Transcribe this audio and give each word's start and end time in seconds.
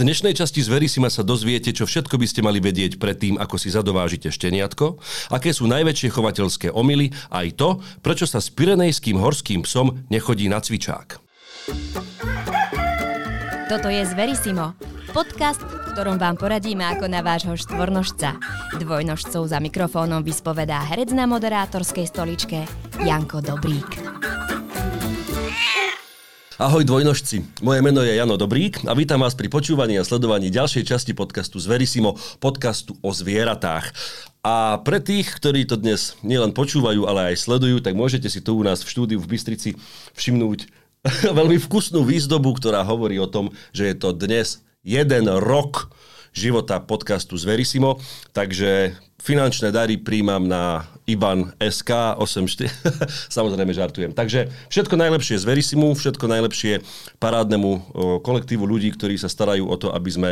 dnešnej 0.00 0.32
časti 0.32 0.64
z 0.64 0.68
Verisima 0.72 1.12
sa 1.12 1.20
dozviete, 1.20 1.76
čo 1.76 1.84
všetko 1.84 2.16
by 2.16 2.26
ste 2.28 2.40
mali 2.40 2.58
vedieť 2.58 2.96
predtým, 2.96 3.36
ako 3.36 3.56
si 3.60 3.68
zadovážite 3.68 4.32
šteniatko, 4.32 4.96
aké 5.32 5.52
sú 5.52 5.68
najväčšie 5.68 6.08
chovateľské 6.10 6.68
omily, 6.72 7.12
aj 7.28 7.46
to, 7.60 7.68
prečo 8.00 8.24
sa 8.24 8.40
s 8.40 8.48
pyrenejským 8.48 9.20
horským 9.20 9.62
psom 9.64 10.00
nechodí 10.08 10.48
na 10.48 10.60
cvičák. 10.60 11.20
Toto 13.70 13.86
je 13.86 14.02
Zverisimo, 14.02 14.74
podcast, 15.14 15.62
v 15.62 15.94
ktorom 15.94 16.18
vám 16.18 16.34
poradíme 16.34 16.82
ako 16.90 17.06
na 17.06 17.22
vášho 17.22 17.54
štvornožca. 17.54 18.34
Dvojnožcov 18.82 19.46
za 19.46 19.62
mikrofónom 19.62 20.26
vyspovedá 20.26 20.82
herec 20.90 21.14
na 21.14 21.30
moderátorskej 21.30 22.10
stoličke 22.10 22.66
Janko 23.06 23.38
Dobrík. 23.38 23.90
Ahoj 26.60 26.84
dvojnožci, 26.84 27.64
moje 27.64 27.80
meno 27.80 28.04
je 28.04 28.20
Jano 28.20 28.36
Dobrík 28.36 28.84
a 28.84 28.92
vítam 28.92 29.24
vás 29.24 29.32
pri 29.32 29.48
počúvaní 29.48 29.96
a 29.96 30.04
sledovaní 30.04 30.52
ďalšej 30.52 30.92
časti 30.92 31.16
podcastu 31.16 31.56
Zverisimo, 31.56 32.20
podcastu 32.36 33.00
o 33.00 33.16
zvieratách. 33.16 33.88
A 34.44 34.76
pre 34.84 35.00
tých, 35.00 35.32
ktorí 35.40 35.64
to 35.64 35.80
dnes 35.80 36.20
nielen 36.20 36.52
počúvajú, 36.52 37.08
ale 37.08 37.32
aj 37.32 37.48
sledujú, 37.48 37.80
tak 37.80 37.96
môžete 37.96 38.28
si 38.28 38.44
tu 38.44 38.60
u 38.60 38.60
nás 38.60 38.84
v 38.84 38.92
štúdiu 38.92 39.16
v 39.24 39.32
Bystrici 39.32 39.72
všimnúť 40.12 40.68
veľmi 41.40 41.56
vkusnú 41.64 42.04
výzdobu, 42.04 42.52
ktorá 42.60 42.84
hovorí 42.84 43.16
o 43.16 43.24
tom, 43.24 43.56
že 43.72 43.88
je 43.88 43.96
to 43.96 44.12
dnes 44.12 44.60
jeden 44.84 45.32
rok 45.32 45.88
života 46.36 46.76
podcastu 46.76 47.40
Zverisimo, 47.40 48.04
takže 48.36 49.00
finančné 49.16 49.72
dary 49.72 49.96
príjmam 49.96 50.44
na 50.44 50.84
Iban 51.10 51.50
SK 51.58 52.14
84. 52.22 52.70
Samozrejme 53.34 53.74
žartujem. 53.74 54.14
Takže 54.14 54.46
všetko 54.70 54.94
najlepšie 54.94 55.42
z 55.42 55.44
Verisimu, 55.44 55.98
všetko 55.98 56.30
najlepšie 56.30 56.78
parádnemu 57.18 57.90
kolektívu 58.22 58.62
ľudí, 58.62 58.94
ktorí 58.94 59.18
sa 59.18 59.26
starajú 59.26 59.66
o 59.66 59.74
to, 59.74 59.90
aby 59.90 60.10
sme 60.10 60.30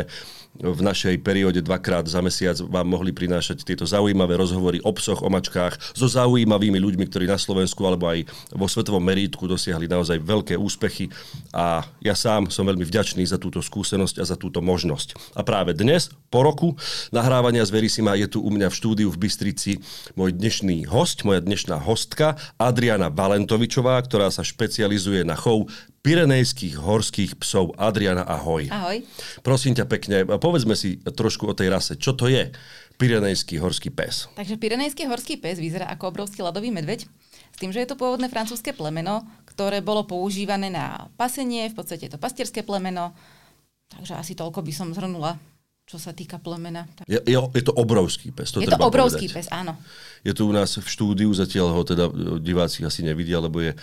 v 0.59 0.81
našej 0.81 1.21
perióde 1.21 1.61
dvakrát 1.61 2.09
za 2.09 2.25
mesiac 2.25 2.57
vám 2.57 2.89
mohli 2.89 3.13
prinášať 3.13 3.61
tieto 3.61 3.85
zaujímavé 3.85 4.33
rozhovory 4.33 4.81
o 4.81 4.91
psoch, 4.97 5.21
o 5.21 5.29
mačkách 5.29 5.77
so 5.93 6.09
zaujímavými 6.09 6.81
ľuďmi, 6.81 7.05
ktorí 7.05 7.29
na 7.29 7.37
Slovensku 7.37 7.85
alebo 7.85 8.09
aj 8.09 8.25
vo 8.57 8.65
svetovom 8.65 8.99
merítku 8.99 9.45
dosiahli 9.45 9.85
naozaj 9.85 10.17
veľké 10.19 10.57
úspechy 10.57 11.13
a 11.53 11.85
ja 12.01 12.17
sám 12.17 12.49
som 12.49 12.65
veľmi 12.65 12.81
vďačný 12.81 13.21
za 13.29 13.37
túto 13.37 13.61
skúsenosť 13.61 14.19
a 14.19 14.25
za 14.25 14.35
túto 14.35 14.59
možnosť. 14.59 15.37
A 15.37 15.45
práve 15.45 15.77
dnes, 15.77 16.09
po 16.33 16.41
roku 16.41 16.73
nahrávania 17.13 17.61
z 17.63 17.71
Verisima, 17.71 18.17
je 18.17 18.25
tu 18.25 18.41
u 18.41 18.49
mňa 18.49 18.73
v 18.73 18.77
štúdiu 18.77 19.07
v 19.13 19.21
Bystrici 19.21 19.77
môj 20.17 20.33
dnešný 20.33 20.68
host, 20.85 21.25
moja 21.25 21.41
dnešná 21.41 21.81
hostka 21.81 22.37
Adriana 22.61 23.09
Valentovičová, 23.09 23.97
ktorá 24.05 24.29
sa 24.29 24.45
špecializuje 24.45 25.25
na 25.25 25.33
chov 25.33 25.65
Pirenejských 26.05 26.77
horských 26.77 27.41
psov. 27.41 27.73
Adriana, 27.75 28.21
ahoj. 28.23 28.69
Ahoj. 28.69 29.01
Prosím 29.41 29.73
ťa 29.73 29.85
pekne, 29.89 30.17
povedzme 30.37 30.77
si 30.77 31.01
trošku 31.01 31.49
o 31.49 31.57
tej 31.57 31.73
rase. 31.73 31.97
Čo 31.97 32.13
to 32.13 32.29
je 32.29 32.53
Pirenejský 33.01 33.57
horský 33.57 33.89
pes? 33.89 34.29
Takže 34.37 34.61
Pirenejský 34.61 35.09
horský 35.09 35.41
pes 35.41 35.57
vyzerá 35.57 35.89
ako 35.89 36.13
obrovský 36.13 36.45
ľadový 36.45 36.69
medveď, 36.69 37.09
s 37.49 37.57
tým, 37.57 37.73
že 37.73 37.81
je 37.81 37.89
to 37.89 37.97
pôvodné 37.97 38.29
francúzske 38.29 38.71
plemeno, 38.77 39.25
ktoré 39.49 39.81
bolo 39.81 40.05
používané 40.05 40.69
na 40.69 41.09
pasenie, 41.17 41.67
v 41.73 41.75
podstate 41.81 42.05
je 42.05 42.13
to 42.13 42.21
pastierské 42.21 42.61
plemeno, 42.61 43.17
takže 43.89 44.13
asi 44.13 44.37
toľko 44.37 44.61
by 44.61 44.71
som 44.71 44.93
zhrnula 44.93 45.41
čo 45.89 45.97
sa 45.97 46.13
týka 46.13 46.37
plemena. 46.37 46.85
Je, 47.09 47.17
je, 47.17 47.33
je 47.33 47.63
to 47.65 47.73
obrovský 47.73 48.29
pes, 48.29 48.53
to 48.53 48.61
Je 48.61 48.69
to 48.69 48.77
obrovský 48.77 49.25
povedať. 49.25 49.41
pes, 49.41 49.47
áno. 49.49 49.73
Je 50.21 50.37
tu 50.37 50.45
u 50.45 50.53
nás 50.53 50.77
v 50.77 50.85
štúdiu, 50.85 51.33
zatiaľ 51.33 51.73
ho 51.73 51.81
teda 51.81 52.05
diváci 52.37 52.85
asi 52.85 53.01
nevidia, 53.01 53.41
lebo 53.41 53.57
je, 53.57 53.73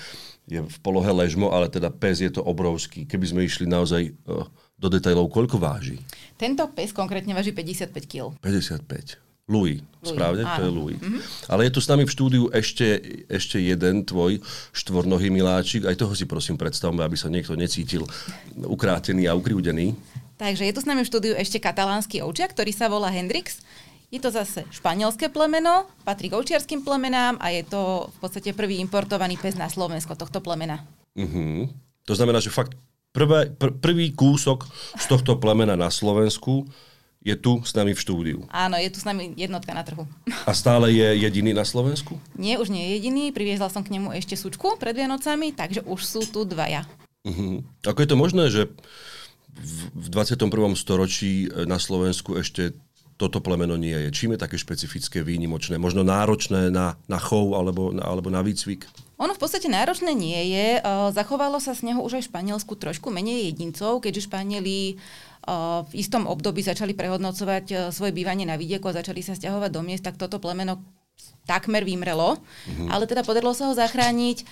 je 0.47 0.63
v 0.63 0.77
polohe 0.87 1.11
ležmo, 1.11 1.51
ale 1.51 1.67
teda 1.67 1.91
pes 1.91 2.23
je 2.23 2.31
to 2.31 2.47
obrovský. 2.47 3.11
Keby 3.11 3.27
sme 3.27 3.41
išli 3.43 3.67
naozaj 3.67 4.15
uh, 4.31 4.47
do 4.79 4.87
detailov, 4.87 5.35
koľko 5.35 5.59
váži? 5.59 5.99
Tento 6.39 6.71
pes 6.71 6.95
konkrétne 6.95 7.35
váži 7.35 7.51
55 7.51 7.91
kg. 8.07 8.39
55. 8.39 9.27
Louis, 9.47 9.79
Louis, 9.79 10.11
správne? 10.11 10.43
áno. 10.43 10.59
To 10.59 10.63
je 10.63 10.73
Louis. 10.75 10.99
Mm-hmm. 10.99 11.51
Ale 11.51 11.71
je 11.71 11.73
tu 11.75 11.81
s 11.83 11.87
nami 11.87 12.03
v 12.03 12.11
štúdiu 12.11 12.45
ešte, 12.51 12.99
ešte 13.31 13.63
jeden 13.63 14.03
tvoj 14.03 14.43
štvornohý 14.75 15.31
miláčik. 15.31 15.87
Aj 15.87 15.95
toho 15.95 16.15
si 16.19 16.27
prosím 16.27 16.59
predstavme, 16.59 17.03
aby 17.07 17.15
sa 17.15 17.31
niekto 17.31 17.55
necítil 17.55 18.03
ukrátený 18.59 19.31
a 19.31 19.39
ukrivdený. 19.39 19.95
Takže 20.37 20.69
je 20.69 20.75
tu 20.77 20.81
s 20.85 20.89
nami 20.89 21.01
v 21.01 21.11
štúdiu 21.11 21.33
ešte 21.33 21.57
katalánsky 21.57 22.21
ovčiak, 22.21 22.53
ktorý 22.53 22.73
sa 22.73 22.93
volá 22.93 23.09
Hendrix. 23.09 23.65
Je 24.13 24.23
to 24.23 24.31
zase 24.31 24.63
španielské 24.71 25.33
plemeno, 25.33 25.91
patrí 26.07 26.31
k 26.31 26.39
ovčiarským 26.39 26.87
plemenám 26.87 27.43
a 27.43 27.51
je 27.51 27.67
to 27.67 28.13
v 28.15 28.19
podstate 28.23 28.55
prvý 28.55 28.79
importovaný 28.79 29.35
pes 29.35 29.59
na 29.59 29.67
Slovensko 29.67 30.15
tohto 30.15 30.39
plemena. 30.39 30.87
Uh-huh. 31.19 31.67
To 32.07 32.15
znamená, 32.15 32.39
že 32.39 32.55
fakt 32.55 32.79
prvé, 33.11 33.51
pr- 33.51 33.75
prvý 33.75 34.15
kúsok 34.15 34.69
z 34.95 35.05
tohto 35.11 35.41
plemena 35.43 35.75
na 35.75 35.91
Slovensku 35.91 36.69
je 37.19 37.35
tu 37.35 37.59
s 37.67 37.75
nami 37.75 37.97
v 37.97 37.99
štúdiu. 37.99 38.39
Áno, 38.55 38.79
je 38.79 38.87
tu 38.95 39.03
s 39.03 39.09
nami 39.09 39.35
jednotka 39.35 39.75
na 39.75 39.83
trhu. 39.83 40.07
A 40.47 40.55
stále 40.55 40.95
je 40.95 41.27
jediný 41.27 41.51
na 41.51 41.67
Slovensku? 41.67 42.15
Nie, 42.39 42.63
už 42.63 42.71
nie 42.71 42.87
je 42.87 43.03
jediný, 43.03 43.35
priviezla 43.35 43.67
som 43.67 43.83
k 43.83 43.91
nemu 43.99 44.15
ešte 44.15 44.39
sučku 44.39 44.79
pred 44.79 44.95
Vianocami, 44.95 45.51
takže 45.51 45.83
už 45.83 46.01
sú 46.07 46.23
tu 46.23 46.47
dvaja. 46.47 46.87
Uh-huh. 47.27 47.67
Ako 47.83 48.07
je 48.07 48.11
to 48.13 48.15
možné, 48.15 48.45
že 48.55 48.71
v, 49.57 49.79
v 49.93 50.09
21. 50.13 50.53
storočí 50.77 51.49
e, 51.49 51.65
na 51.65 51.81
Slovensku 51.81 52.37
ešte 52.37 52.77
toto 53.17 53.41
plemeno 53.41 53.81
nie 53.81 53.97
je? 53.97 54.13
Čím 54.13 54.37
je 54.37 54.45
také 54.45 54.61
špecifické, 54.61 55.25
výnimočné, 55.25 55.81
možno 55.81 56.05
náročné 56.05 56.69
na, 56.69 57.01
na 57.09 57.17
chov 57.17 57.57
alebo, 57.57 57.89
na, 57.89 58.05
alebo 58.05 58.29
na 58.29 58.45
výcvik? 58.45 58.85
Ono 59.17 59.33
v 59.33 59.41
podstate 59.41 59.73
náročné 59.73 60.13
nie 60.13 60.53
je. 60.53 60.85
Uh, 60.85 61.09
Zachovalo 61.17 61.57
sa 61.57 61.73
z 61.73 61.89
neho 61.89 62.05
už 62.05 62.21
aj 62.21 62.29
v 62.29 62.31
Španielsku 62.37 62.77
trošku 62.77 63.09
menej 63.09 63.49
jedincov, 63.49 64.05
keďže 64.05 64.29
Španieli 64.29 65.01
uh, 65.49 65.89
v 65.89 65.93
istom 65.97 66.29
období 66.29 66.61
začali 66.61 66.93
prehodnocovať 66.93 67.89
svoje 67.89 68.13
bývanie 68.13 68.45
na 68.45 68.61
vidieku 68.61 68.93
a 68.93 69.01
začali 69.01 69.25
sa 69.25 69.33
stiahovať 69.33 69.73
do 69.73 69.81
miest, 69.81 70.05
tak 70.05 70.21
toto 70.21 70.37
plemeno 70.37 70.85
takmer 71.49 71.87
vymrelo. 71.87 72.37
Mm-hmm. 72.37 72.89
Ale 72.93 73.09
teda 73.09 73.25
podarilo 73.25 73.57
sa 73.57 73.71
ho 73.71 73.73
zachrániť 73.73 74.45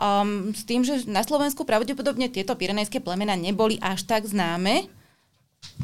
um, 0.00 0.50
s 0.56 0.64
tým, 0.64 0.80
že 0.80 1.04
na 1.04 1.20
Slovensku 1.20 1.68
pravdepodobne 1.68 2.32
tieto 2.32 2.56
pirenejské 2.56 3.04
plemena 3.04 3.36
neboli 3.36 3.76
až 3.84 4.08
tak 4.08 4.24
známe. 4.24 4.88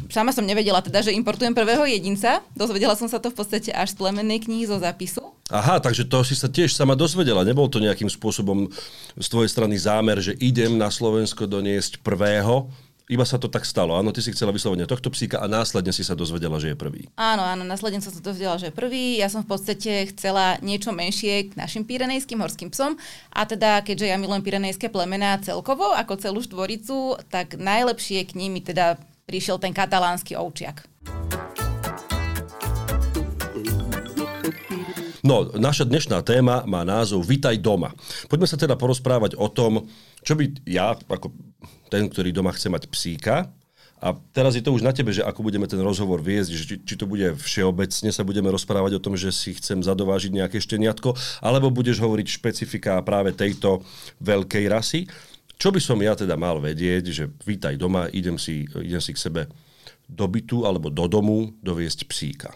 Sama 0.09 0.33
som 0.33 0.49
nevedela 0.49 0.81
teda, 0.81 1.05
že 1.05 1.13
importujem 1.13 1.53
prvého 1.53 1.85
jedinca. 1.85 2.41
Dozvedela 2.57 2.97
som 2.97 3.13
sa 3.13 3.21
to 3.21 3.29
v 3.29 3.37
podstate 3.37 3.69
až 3.77 3.93
z 3.93 4.01
plemennej 4.01 4.41
knihy 4.41 4.65
zo 4.65 4.81
zápisu. 4.81 5.21
Aha, 5.53 5.79
takže 5.79 6.09
to 6.09 6.25
si 6.25 6.33
sa 6.33 6.49
tiež 6.49 6.73
sama 6.73 6.97
dozvedela. 6.97 7.45
Nebol 7.45 7.69
to 7.69 7.79
nejakým 7.79 8.09
spôsobom 8.09 8.73
z 9.21 9.27
tvojej 9.29 9.53
strany 9.53 9.77
zámer, 9.77 10.19
že 10.25 10.33
idem 10.41 10.81
na 10.81 10.89
Slovensko 10.89 11.45
doniesť 11.45 12.01
prvého, 12.01 12.73
iba 13.07 13.23
sa 13.23 13.39
to 13.39 13.47
tak 13.47 13.63
stalo. 13.63 13.95
Áno, 13.95 14.11
ty 14.11 14.19
si 14.19 14.35
chcela 14.35 14.51
vyslovene 14.51 14.83
tohto 14.83 15.15
psíka 15.15 15.39
a 15.39 15.47
následne 15.47 15.95
si 15.95 16.03
sa 16.03 16.19
dozvedela, 16.19 16.59
že 16.59 16.75
je 16.75 16.77
prvý. 16.79 17.07
Áno, 17.15 17.47
áno, 17.47 17.63
následne 17.63 18.03
som 18.03 18.11
sa 18.11 18.19
dozvedela, 18.19 18.59
že 18.59 18.71
je 18.71 18.75
prvý. 18.75 19.23
Ja 19.23 19.31
som 19.31 19.47
v 19.47 19.55
podstate 19.55 20.11
chcela 20.11 20.59
niečo 20.59 20.91
menšie 20.91 21.51
k 21.51 21.53
našim 21.55 21.87
pirenejským 21.87 22.43
horským 22.43 22.75
psom. 22.75 22.99
A 23.31 23.47
teda, 23.47 23.87
keďže 23.87 24.11
ja 24.11 24.19
milujem 24.19 24.43
pirenejské 24.43 24.91
plemená 24.91 25.39
celkovo, 25.39 25.95
ako 25.95 26.19
celú 26.19 26.43
štvoricu, 26.43 27.15
tak 27.31 27.55
najlepšie 27.55 28.27
k 28.27 28.33
nimi 28.35 28.59
teda 28.59 28.99
prišiel 29.31 29.63
ten 29.63 29.71
katalánsky 29.71 30.35
ovčiak. 30.35 30.83
No, 35.27 35.51
naša 35.59 35.83
dnešná 35.87 36.23
téma 36.23 36.63
má 36.71 36.87
názov 36.87 37.27
Vitaj 37.27 37.59
doma. 37.59 37.91
Poďme 38.31 38.47
sa 38.47 38.55
teda 38.55 38.79
porozprávať 38.79 39.35
o 39.35 39.51
tom, 39.51 39.91
čo 40.23 40.39
by 40.39 40.63
ja, 40.71 40.95
ako 40.95 41.35
ten, 41.89 42.11
ktorý 42.11 42.31
doma 42.35 42.53
chce 42.53 42.69
mať 42.71 42.89
psíka, 42.91 43.51
a 43.97 44.13
teraz 44.37 44.53
je 44.53 44.61
to 44.61 44.77
už 44.77 44.85
na 44.85 44.93
tebe, 44.93 45.09
že 45.09 45.25
ako 45.25 45.41
budeme 45.41 45.65
ten 45.65 45.81
rozhovor 45.81 46.21
viesť, 46.21 46.51
že 46.53 46.65
či, 46.69 46.77
či 46.85 46.95
to 47.01 47.09
bude 47.09 47.33
všeobecne, 47.41 48.13
sa 48.13 48.29
budeme 48.29 48.53
rozprávať 48.53 49.01
o 49.01 49.03
tom, 49.03 49.17
že 49.17 49.33
si 49.33 49.57
chcem 49.57 49.81
zadovážiť 49.81 50.37
nejaké 50.37 50.61
šteniatko, 50.61 51.17
alebo 51.41 51.73
budeš 51.73 52.05
hovoriť 52.05 52.29
špecifika 52.29 53.01
práve 53.01 53.33
tejto 53.33 53.81
veľkej 54.21 54.65
rasy. 54.69 55.09
Čo 55.57 55.73
by 55.73 55.81
som 55.81 55.97
ja 56.05 56.13
teda 56.13 56.37
mal 56.37 56.61
vedieť, 56.61 57.05
že 57.09 57.25
vítaj 57.49 57.81
doma, 57.81 58.13
idem 58.13 58.37
si, 58.37 58.69
idem 58.69 59.01
si 59.01 59.17
k 59.17 59.23
sebe 59.23 59.43
do 60.05 60.29
bytu 60.29 60.69
alebo 60.69 60.93
do 60.93 61.09
domu 61.09 61.57
doviesť 61.65 62.05
psíka. 62.05 62.53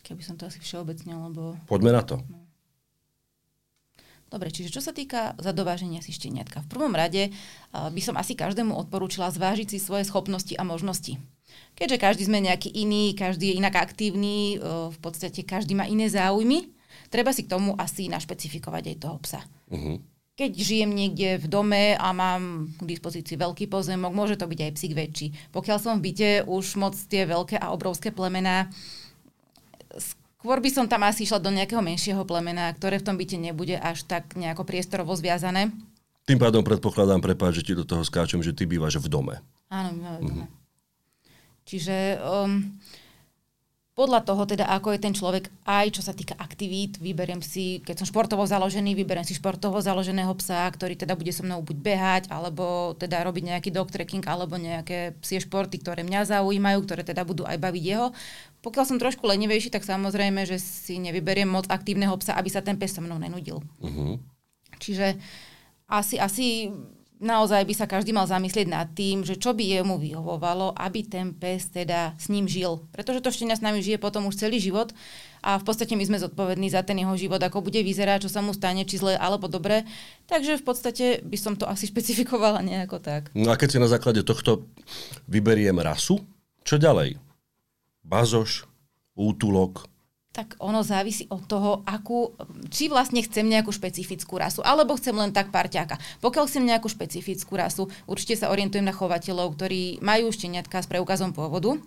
Keby 0.00 0.24
som 0.24 0.40
to 0.40 0.48
asi 0.48 0.56
všeobecne, 0.56 1.12
lebo... 1.12 1.60
Poďme 1.68 1.92
na 1.92 2.00
to. 2.00 2.16
Dobre, 4.28 4.52
čiže 4.52 4.68
čo 4.68 4.84
sa 4.84 4.92
týka 4.92 5.32
zadováženia 5.40 6.04
si 6.04 6.12
šteniatka. 6.12 6.60
V 6.68 6.70
prvom 6.70 6.92
rade 6.92 7.32
uh, 7.32 7.88
by 7.88 8.00
som 8.04 8.14
asi 8.20 8.36
každému 8.36 8.76
odporúčila 8.76 9.32
zvážiť 9.32 9.72
si 9.72 9.78
svoje 9.80 10.04
schopnosti 10.04 10.52
a 10.52 10.68
možnosti. 10.68 11.16
Keďže 11.72 11.96
každý 11.96 12.22
sme 12.28 12.44
nejaký 12.44 12.68
iný, 12.68 13.16
každý 13.16 13.56
je 13.56 13.58
inak 13.58 13.80
aktívny, 13.80 14.60
uh, 14.60 14.92
v 14.92 14.98
podstate 15.00 15.40
každý 15.48 15.72
má 15.72 15.88
iné 15.88 16.12
záujmy, 16.12 16.68
treba 17.08 17.32
si 17.32 17.48
k 17.48 17.56
tomu 17.56 17.72
asi 17.80 18.12
našpecifikovať 18.12 18.84
aj 18.92 18.96
toho 19.00 19.16
psa. 19.24 19.40
Uh-huh. 19.72 19.96
Keď 20.38 20.52
žijem 20.54 20.92
niekde 20.92 21.40
v 21.40 21.46
dome 21.50 21.84
a 21.98 22.08
mám 22.12 22.70
k 22.78 22.84
dispozícii 22.84 23.34
veľký 23.34 23.66
pozemok, 23.66 24.14
môže 24.14 24.38
to 24.38 24.46
byť 24.46 24.60
aj 24.60 24.72
psík 24.76 24.92
väčší. 24.94 25.26
Pokiaľ 25.50 25.78
som 25.80 25.98
v 25.98 26.12
byte, 26.12 26.46
už 26.46 26.78
moc 26.78 26.94
tie 26.94 27.26
veľké 27.26 27.58
a 27.58 27.72
obrovské 27.74 28.14
plemená 28.14 28.70
Skôr 30.38 30.62
by 30.62 30.70
som 30.70 30.86
tam 30.86 31.02
asi 31.02 31.26
išla 31.26 31.42
do 31.42 31.50
nejakého 31.50 31.82
menšieho 31.82 32.22
plemena, 32.22 32.70
ktoré 32.70 33.02
v 33.02 33.06
tom 33.10 33.18
byte 33.18 33.34
nebude 33.34 33.74
až 33.74 34.06
tak 34.06 34.38
nejako 34.38 34.62
priestorovo 34.62 35.10
zviazané. 35.18 35.74
Tým 36.30 36.38
pádom 36.38 36.62
predpokladám, 36.62 37.18
prepáč, 37.18 37.58
že 37.58 37.66
ti 37.66 37.72
do 37.74 37.82
toho 37.82 38.06
skáčem, 38.06 38.38
že 38.38 38.54
ty 38.54 38.62
bývaš 38.62 39.02
v 39.02 39.10
dome. 39.10 39.34
Áno, 39.66 39.98
máme 39.98 40.18
v 40.22 40.26
dome. 40.30 40.46
Čiže 41.66 42.22
um, 42.22 42.78
podľa 43.98 44.22
toho 44.22 44.46
teda, 44.46 44.70
ako 44.70 44.94
je 44.94 45.00
ten 45.02 45.10
človek, 45.10 45.50
aj 45.66 45.90
čo 45.90 46.06
sa 46.06 46.14
týka 46.14 46.38
aktivít, 46.38 47.02
vyberiem 47.02 47.42
si, 47.42 47.82
keď 47.82 47.98
som 47.98 48.06
športovo 48.06 48.46
založený, 48.46 48.94
vyberiem 48.94 49.26
si 49.26 49.34
športovo 49.34 49.82
založeného 49.82 50.30
psa, 50.38 50.70
ktorý 50.70 50.94
teda 50.94 51.18
bude 51.18 51.34
so 51.34 51.42
mnou 51.42 51.66
buď 51.66 51.76
behať, 51.82 52.22
alebo 52.30 52.94
teda 52.94 53.26
robiť 53.26 53.44
nejaký 53.50 53.74
dog 53.74 53.90
trekking, 53.90 54.22
alebo 54.22 54.54
nejaké 54.54 55.18
psie 55.18 55.42
športy, 55.42 55.82
ktoré 55.82 56.06
mňa 56.06 56.30
zaujímajú, 56.30 56.78
ktoré 56.86 57.02
teda 57.02 57.26
budú 57.26 57.42
aj 57.42 57.58
baviť 57.58 57.82
jeho. 57.82 58.14
Pokiaľ 58.58 58.84
som 58.84 58.98
trošku 58.98 59.22
lenivejší, 59.22 59.70
tak 59.70 59.86
samozrejme, 59.86 60.42
že 60.42 60.58
si 60.58 60.98
nevyberiem 60.98 61.46
moc 61.46 61.70
aktívneho 61.70 62.14
psa, 62.18 62.34
aby 62.34 62.50
sa 62.50 62.58
ten 62.58 62.74
pes 62.74 62.90
so 62.90 63.00
mnou 63.00 63.16
nenudil. 63.16 63.62
Uh-huh. 63.78 64.18
Čiže 64.82 65.14
asi, 65.86 66.18
asi 66.18 66.74
naozaj 67.18 67.66
by 67.66 67.74
sa 67.74 67.86
každý 67.90 68.14
mal 68.14 68.26
zamyslieť 68.30 68.66
nad 68.70 68.88
tým, 68.94 69.26
že 69.26 69.38
čo 69.38 69.54
by 69.54 69.62
jemu 69.62 69.98
vyhovovalo, 69.98 70.74
aby 70.74 71.02
ten 71.06 71.34
pes 71.34 71.70
teda 71.70 72.14
s 72.14 72.30
ním 72.30 72.46
žil. 72.46 72.86
Pretože 72.94 73.22
to 73.22 73.34
štenia 73.34 73.58
s 73.58 73.62
nami 73.62 73.82
žije 73.82 73.98
potom 73.98 74.26
už 74.30 74.38
celý 74.38 74.62
život 74.62 74.94
a 75.42 75.58
v 75.58 75.64
podstate 75.66 75.98
my 75.98 76.06
sme 76.06 76.22
zodpovední 76.22 76.70
za 76.70 76.86
ten 76.86 76.98
jeho 76.98 77.14
život, 77.18 77.42
ako 77.42 77.62
bude 77.62 77.82
vyzerať, 77.82 78.26
čo 78.26 78.30
sa 78.30 78.40
mu 78.42 78.54
stane, 78.54 78.86
či 78.86 78.98
zle 78.98 79.18
alebo 79.18 79.50
dobre. 79.50 79.82
Takže 80.30 80.62
v 80.62 80.64
podstate 80.64 81.04
by 81.26 81.38
som 81.38 81.54
to 81.58 81.66
asi 81.66 81.90
špecifikovala 81.90 82.62
nejako 82.62 83.02
tak. 83.02 83.34
No 83.34 83.50
a 83.50 83.58
keď 83.58 83.68
si 83.76 83.82
na 83.82 83.90
základe 83.90 84.22
tohto 84.22 84.70
vyberiem 85.26 85.78
rasu, 85.82 86.22
čo 86.62 86.78
ďalej? 86.78 87.27
Bazoš, 88.08 88.64
útulok, 89.12 89.84
tak 90.38 90.54
ono 90.62 90.86
závisí 90.86 91.26
od 91.34 91.50
toho, 91.50 91.82
akú, 91.82 92.30
či 92.70 92.86
vlastne 92.86 93.18
chcem 93.26 93.42
nejakú 93.42 93.74
špecifickú 93.74 94.38
rasu, 94.38 94.62
alebo 94.62 94.94
chcem 94.94 95.10
len 95.10 95.34
tak 95.34 95.50
parťáka. 95.50 95.98
Pokiaľ 96.22 96.46
chcem 96.46 96.62
nejakú 96.62 96.86
špecifickú 96.86 97.58
rasu, 97.58 97.90
určite 98.06 98.38
sa 98.38 98.54
orientujem 98.54 98.86
na 98.86 98.94
chovateľov, 98.94 99.58
ktorí 99.58 99.98
majú 99.98 100.30
šteniatka 100.30 100.78
s 100.78 100.86
preukazom 100.86 101.34
pôvodu. 101.34 101.82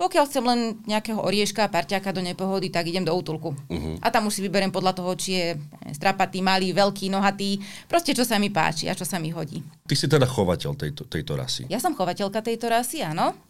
Pokiaľ 0.00 0.24
chcem 0.26 0.44
len 0.48 0.60
nejakého 0.88 1.20
orieška 1.22 1.68
a 1.68 1.70
parťáka 1.70 2.10
do 2.10 2.24
nepohody, 2.24 2.72
tak 2.74 2.88
idem 2.90 3.06
do 3.06 3.14
útulku. 3.14 3.52
Uh-huh. 3.52 4.00
A 4.02 4.08
tam 4.10 4.26
už 4.26 4.40
si 4.40 4.42
vyberiem 4.42 4.74
podľa 4.74 4.96
toho, 4.96 5.12
či 5.14 5.30
je 5.38 5.46
strapatý, 5.94 6.42
malý, 6.42 6.74
veľký, 6.74 7.12
nohatý. 7.12 7.60
Proste 7.86 8.16
čo 8.16 8.24
sa 8.24 8.40
mi 8.40 8.50
páči 8.50 8.90
a 8.90 8.96
čo 8.96 9.04
sa 9.04 9.20
mi 9.20 9.30
hodí. 9.30 9.60
Ty 9.86 9.94
si 9.94 10.08
teda 10.08 10.24
chovateľ 10.24 10.72
tejto, 10.74 11.04
tejto 11.04 11.36
rasy. 11.36 11.68
Ja 11.68 11.78
som 11.78 11.92
chovateľka 11.92 12.40
tejto 12.40 12.72
rasy, 12.72 13.04
áno. 13.04 13.49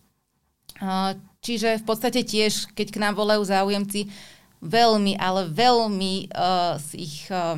Čiže 1.40 1.80
v 1.80 1.84
podstate 1.88 2.20
tiež, 2.20 2.68
keď 2.76 2.86
k 2.92 3.00
nám 3.00 3.16
volajú 3.16 3.40
záujemci, 3.42 4.12
veľmi, 4.60 5.16
ale 5.16 5.48
veľmi 5.48 6.28
uh, 6.36 6.76
ich 6.92 7.24
uh, 7.32 7.56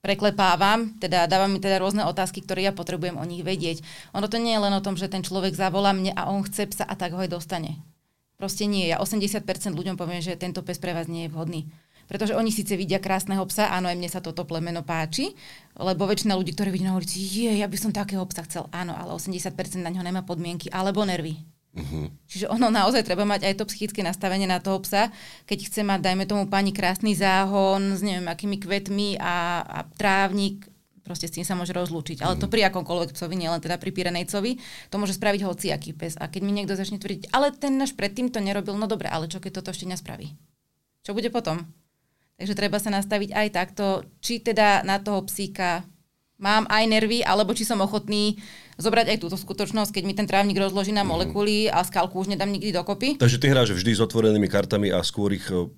preklepávam, 0.00 0.96
teda 0.96 1.28
dávam 1.28 1.52
mi 1.52 1.60
teda 1.60 1.76
rôzne 1.76 2.08
otázky, 2.08 2.40
ktoré 2.40 2.64
ja 2.64 2.72
potrebujem 2.72 3.20
o 3.20 3.28
nich 3.28 3.44
vedieť. 3.44 3.84
Ono 4.16 4.24
to 4.30 4.40
nie 4.40 4.56
je 4.56 4.64
len 4.64 4.72
o 4.72 4.84
tom, 4.84 4.96
že 4.96 5.12
ten 5.12 5.20
človek 5.20 5.52
zavolá 5.52 5.92
mne 5.92 6.16
a 6.16 6.32
on 6.32 6.40
chce 6.46 6.72
psa 6.72 6.84
a 6.88 6.94
tak 6.96 7.12
ho 7.12 7.20
aj 7.20 7.30
dostane. 7.36 7.82
Proste 8.40 8.68
nie. 8.68 8.88
Ja 8.88 9.00
80% 9.00 9.44
ľuďom 9.72 9.96
poviem, 9.96 10.20
že 10.20 10.36
tento 10.40 10.60
pes 10.60 10.80
pre 10.80 10.92
vás 10.92 11.08
nie 11.08 11.28
je 11.28 11.32
vhodný. 11.32 11.68
Pretože 12.06 12.38
oni 12.38 12.54
síce 12.54 12.78
vidia 12.78 13.02
krásneho 13.02 13.42
psa, 13.50 13.74
áno, 13.74 13.90
aj 13.90 13.98
mne 13.98 14.06
sa 14.06 14.22
toto 14.22 14.46
plemeno 14.46 14.86
páči, 14.86 15.34
lebo 15.74 16.06
väčšina 16.06 16.38
ľudí, 16.38 16.54
ktorí 16.54 16.70
vidia 16.70 16.94
na 16.94 16.96
ulici, 16.96 17.18
je, 17.18 17.50
ja 17.58 17.66
by 17.66 17.74
som 17.74 17.90
takého 17.90 18.22
psa 18.30 18.46
chcel, 18.46 18.70
áno, 18.70 18.94
ale 18.94 19.10
80% 19.10 19.50
na 19.82 19.90
ňo 19.90 20.06
nemá 20.06 20.22
podmienky 20.22 20.70
alebo 20.70 21.02
nervy. 21.02 21.55
Uh-huh. 21.76 22.08
Čiže 22.24 22.48
ono 22.48 22.72
naozaj 22.72 23.04
treba 23.04 23.28
mať 23.28 23.44
aj 23.44 23.54
to 23.60 23.68
psychické 23.68 24.00
nastavenie 24.00 24.48
na 24.48 24.64
toho 24.64 24.80
psa, 24.80 25.12
keď 25.44 25.58
chce 25.68 25.80
mať, 25.84 26.00
dajme 26.00 26.24
tomu 26.24 26.48
pani, 26.48 26.72
krásny 26.72 27.12
záhon 27.12 27.92
s 27.92 28.00
neviem 28.00 28.24
akými 28.24 28.56
kvetmi 28.56 29.20
a, 29.20 29.60
a 29.60 29.78
trávnik, 29.84 30.64
proste 31.04 31.28
s 31.28 31.36
tým 31.36 31.44
sa 31.44 31.54
môže 31.54 31.76
rozlúčiť. 31.76 32.24
Ale 32.24 32.40
to 32.40 32.48
mhm. 32.48 32.52
pri 32.56 32.60
akomkoľvek 32.72 33.12
psovi, 33.12 33.36
nielen 33.36 33.60
teda 33.60 33.76
pri 33.76 33.92
Pirenejcovi, 33.92 34.58
to 34.90 34.96
môže 34.96 35.14
spraviť 35.20 35.40
hociaký 35.44 35.92
pes. 35.92 36.16
A 36.16 36.32
keď 36.32 36.40
mi 36.42 36.56
niekto 36.56 36.74
začne 36.74 36.98
tvrdiť, 36.98 37.30
ale 37.30 37.52
ten 37.52 37.76
náš 37.76 37.94
predtým 37.94 38.32
to 38.32 38.40
nerobil, 38.40 38.74
no 38.74 38.88
dobre, 38.90 39.06
ale 39.06 39.28
čo 39.28 39.38
keď 39.38 39.62
toto 39.62 39.70
ešte 39.70 39.86
nespraví? 39.86 40.34
Čo 41.06 41.14
bude 41.14 41.30
potom? 41.30 41.62
Takže 42.36 42.52
treba 42.58 42.76
sa 42.82 42.92
nastaviť 42.92 43.30
aj 43.32 43.48
takto, 43.54 44.04
či 44.20 44.42
teda 44.42 44.84
na 44.84 45.00
toho 45.00 45.24
psíka 45.24 45.86
mám 46.36 46.68
aj 46.68 46.84
nervy, 46.88 47.24
alebo 47.24 47.56
či 47.56 47.64
som 47.64 47.80
ochotný 47.80 48.40
zobrať 48.76 49.16
aj 49.16 49.18
túto 49.24 49.36
skutočnosť, 49.40 49.90
keď 49.92 50.02
mi 50.04 50.12
ten 50.12 50.28
trávnik 50.28 50.60
rozloží 50.60 50.92
na 50.92 51.04
mhm. 51.04 51.08
molekuly 51.08 51.68
a 51.72 51.80
skalku 51.84 52.20
už 52.20 52.32
nedám 52.32 52.52
nikdy 52.52 52.72
dokopy. 52.72 53.16
Takže 53.16 53.40
ty 53.40 53.46
hráš 53.48 53.72
vždy 53.72 53.96
s 53.96 54.04
otvorenými 54.04 54.48
kartami 54.48 54.92
a 54.92 55.00
skôr 55.00 55.32
ich 55.32 55.48
e, 55.48 55.68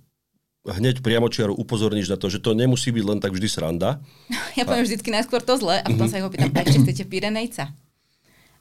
hneď 0.67 1.01
priamočiaro 1.01 1.55
upozorníš 1.55 2.11
na 2.11 2.19
to, 2.19 2.27
že 2.27 2.43
to 2.43 2.59
nemusí 2.59 2.91
byť 2.91 3.05
len 3.07 3.19
tak 3.23 3.33
vždy 3.33 3.49
sranda. 3.49 4.03
ja 4.59 4.67
poviem 4.67 4.85
a... 4.85 4.87
vždycky 4.87 5.09
najskôr 5.15 5.41
to 5.43 5.55
zle 5.57 5.79
a 5.79 5.87
potom 5.87 6.11
mm-hmm. 6.11 6.19
sa 6.19 6.27
ho 6.27 6.31
pýtam, 6.31 6.51
a 6.51 6.61
ešte 6.67 6.79
chcete 6.83 7.05
Pirenejca? 7.07 7.65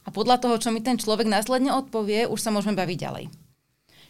A 0.08 0.10
podľa 0.14 0.40
toho, 0.40 0.56
čo 0.56 0.72
mi 0.72 0.80
ten 0.80 0.96
človek 0.96 1.28
následne 1.28 1.76
odpovie, 1.76 2.32
už 2.32 2.40
sa 2.40 2.48
môžeme 2.48 2.80
baviť 2.80 2.98
ďalej. 2.98 3.26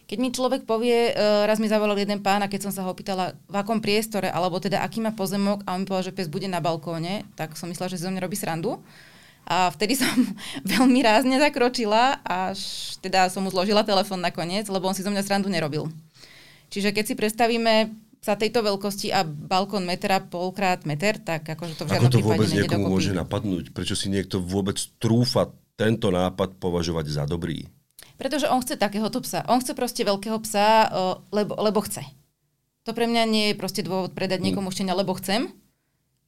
Keď 0.07 0.17
mi 0.23 0.31
človek 0.31 0.63
povie, 0.63 1.11
uh, 1.11 1.43
raz 1.43 1.59
mi 1.59 1.67
zavolal 1.67 1.99
jeden 1.99 2.23
pán 2.23 2.39
a 2.39 2.47
keď 2.47 2.67
som 2.67 2.71
sa 2.71 2.87
ho 2.87 2.95
opýtala, 2.95 3.35
v 3.51 3.55
akom 3.59 3.83
priestore, 3.83 4.31
alebo 4.31 4.55
teda 4.55 4.79
aký 4.79 5.03
má 5.03 5.11
pozemok 5.11 5.67
a 5.67 5.75
on 5.75 5.83
mi 5.83 5.85
povedal, 5.85 6.09
že 6.09 6.15
pes 6.15 6.31
bude 6.31 6.47
na 6.47 6.63
balkóne, 6.63 7.27
tak 7.35 7.59
som 7.59 7.67
myslela, 7.67 7.91
že 7.91 7.99
zo 7.99 8.07
mňa 8.07 8.23
robí 8.23 8.39
srandu. 8.39 8.79
A 9.47 9.67
vtedy 9.71 9.99
som 9.99 10.07
veľmi 10.79 11.03
rázne 11.03 11.35
zakročila, 11.43 12.23
až 12.23 12.59
teda 13.03 13.27
som 13.27 13.43
mu 13.43 13.51
zložila 13.51 13.83
telefón 13.83 14.23
nakoniec, 14.23 14.63
lebo 14.71 14.87
on 14.87 14.95
si 14.95 15.03
zo 15.03 15.11
mňa 15.11 15.23
srandu 15.27 15.51
nerobil. 15.51 15.91
Čiže 16.71 16.95
keď 16.95 17.03
si 17.03 17.15
predstavíme 17.15 17.91
za 18.23 18.35
tejto 18.35 18.59
veľkosti 18.59 19.11
a 19.15 19.23
balkón 19.23 19.87
metra 19.87 20.19
polkrát 20.19 20.83
meter, 20.83 21.15
tak 21.19 21.47
akože 21.47 21.79
to 21.79 21.83
v 21.87 21.89
žiadnom 21.95 22.11
Ako 22.11 22.15
to 22.15 22.27
vôbec 22.27 22.49
niekomu 22.51 22.85
môže 22.91 23.11
napadnúť? 23.15 23.71
Prečo 23.71 23.95
si 23.95 24.11
niekto 24.11 24.43
vôbec 24.43 24.75
trúfa 24.99 25.47
tento 25.79 26.11
nápad 26.11 26.59
považovať 26.59 27.05
za 27.07 27.23
dobrý? 27.23 27.63
Pretože 28.17 28.49
on 28.49 28.61
chce 28.65 28.81
takéhoto 28.81 29.21
psa. 29.21 29.45
On 29.45 29.61
chce 29.61 29.77
proste 29.77 30.01
veľkého 30.01 30.41
psa, 30.41 30.89
lebo, 31.29 31.53
lebo 31.57 31.79
chce. 31.85 32.01
To 32.89 32.97
pre 32.97 33.05
mňa 33.05 33.23
nie 33.29 33.45
je 33.51 33.59
proste 33.59 33.85
dôvod 33.85 34.17
predať 34.17 34.41
niekomu 34.41 34.73
štenia, 34.73 34.97
lebo 34.97 35.13
chcem. 35.15 35.53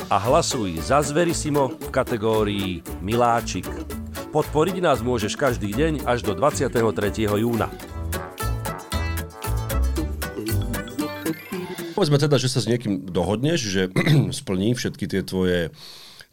a 0.10 0.18
hlasuj 0.18 0.82
za 0.82 1.06
Zverisimo 1.06 1.78
v 1.78 1.94
kategórii 1.94 2.82
Miláčik. 3.06 3.70
Podporiť 4.34 4.82
nás 4.82 5.06
môžeš 5.06 5.38
každý 5.38 5.78
deň 5.78 6.10
až 6.10 6.26
do 6.26 6.34
23. 6.34 6.74
júna. 7.30 7.70
Povedzme 12.02 12.18
teda, 12.18 12.42
že 12.42 12.50
sa 12.50 12.58
s 12.58 12.66
niekým 12.66 13.14
dohodneš, 13.14 13.62
že 13.62 13.94
splní 14.42 14.74
všetky 14.74 15.06
tie 15.06 15.22
tvoje 15.22 15.70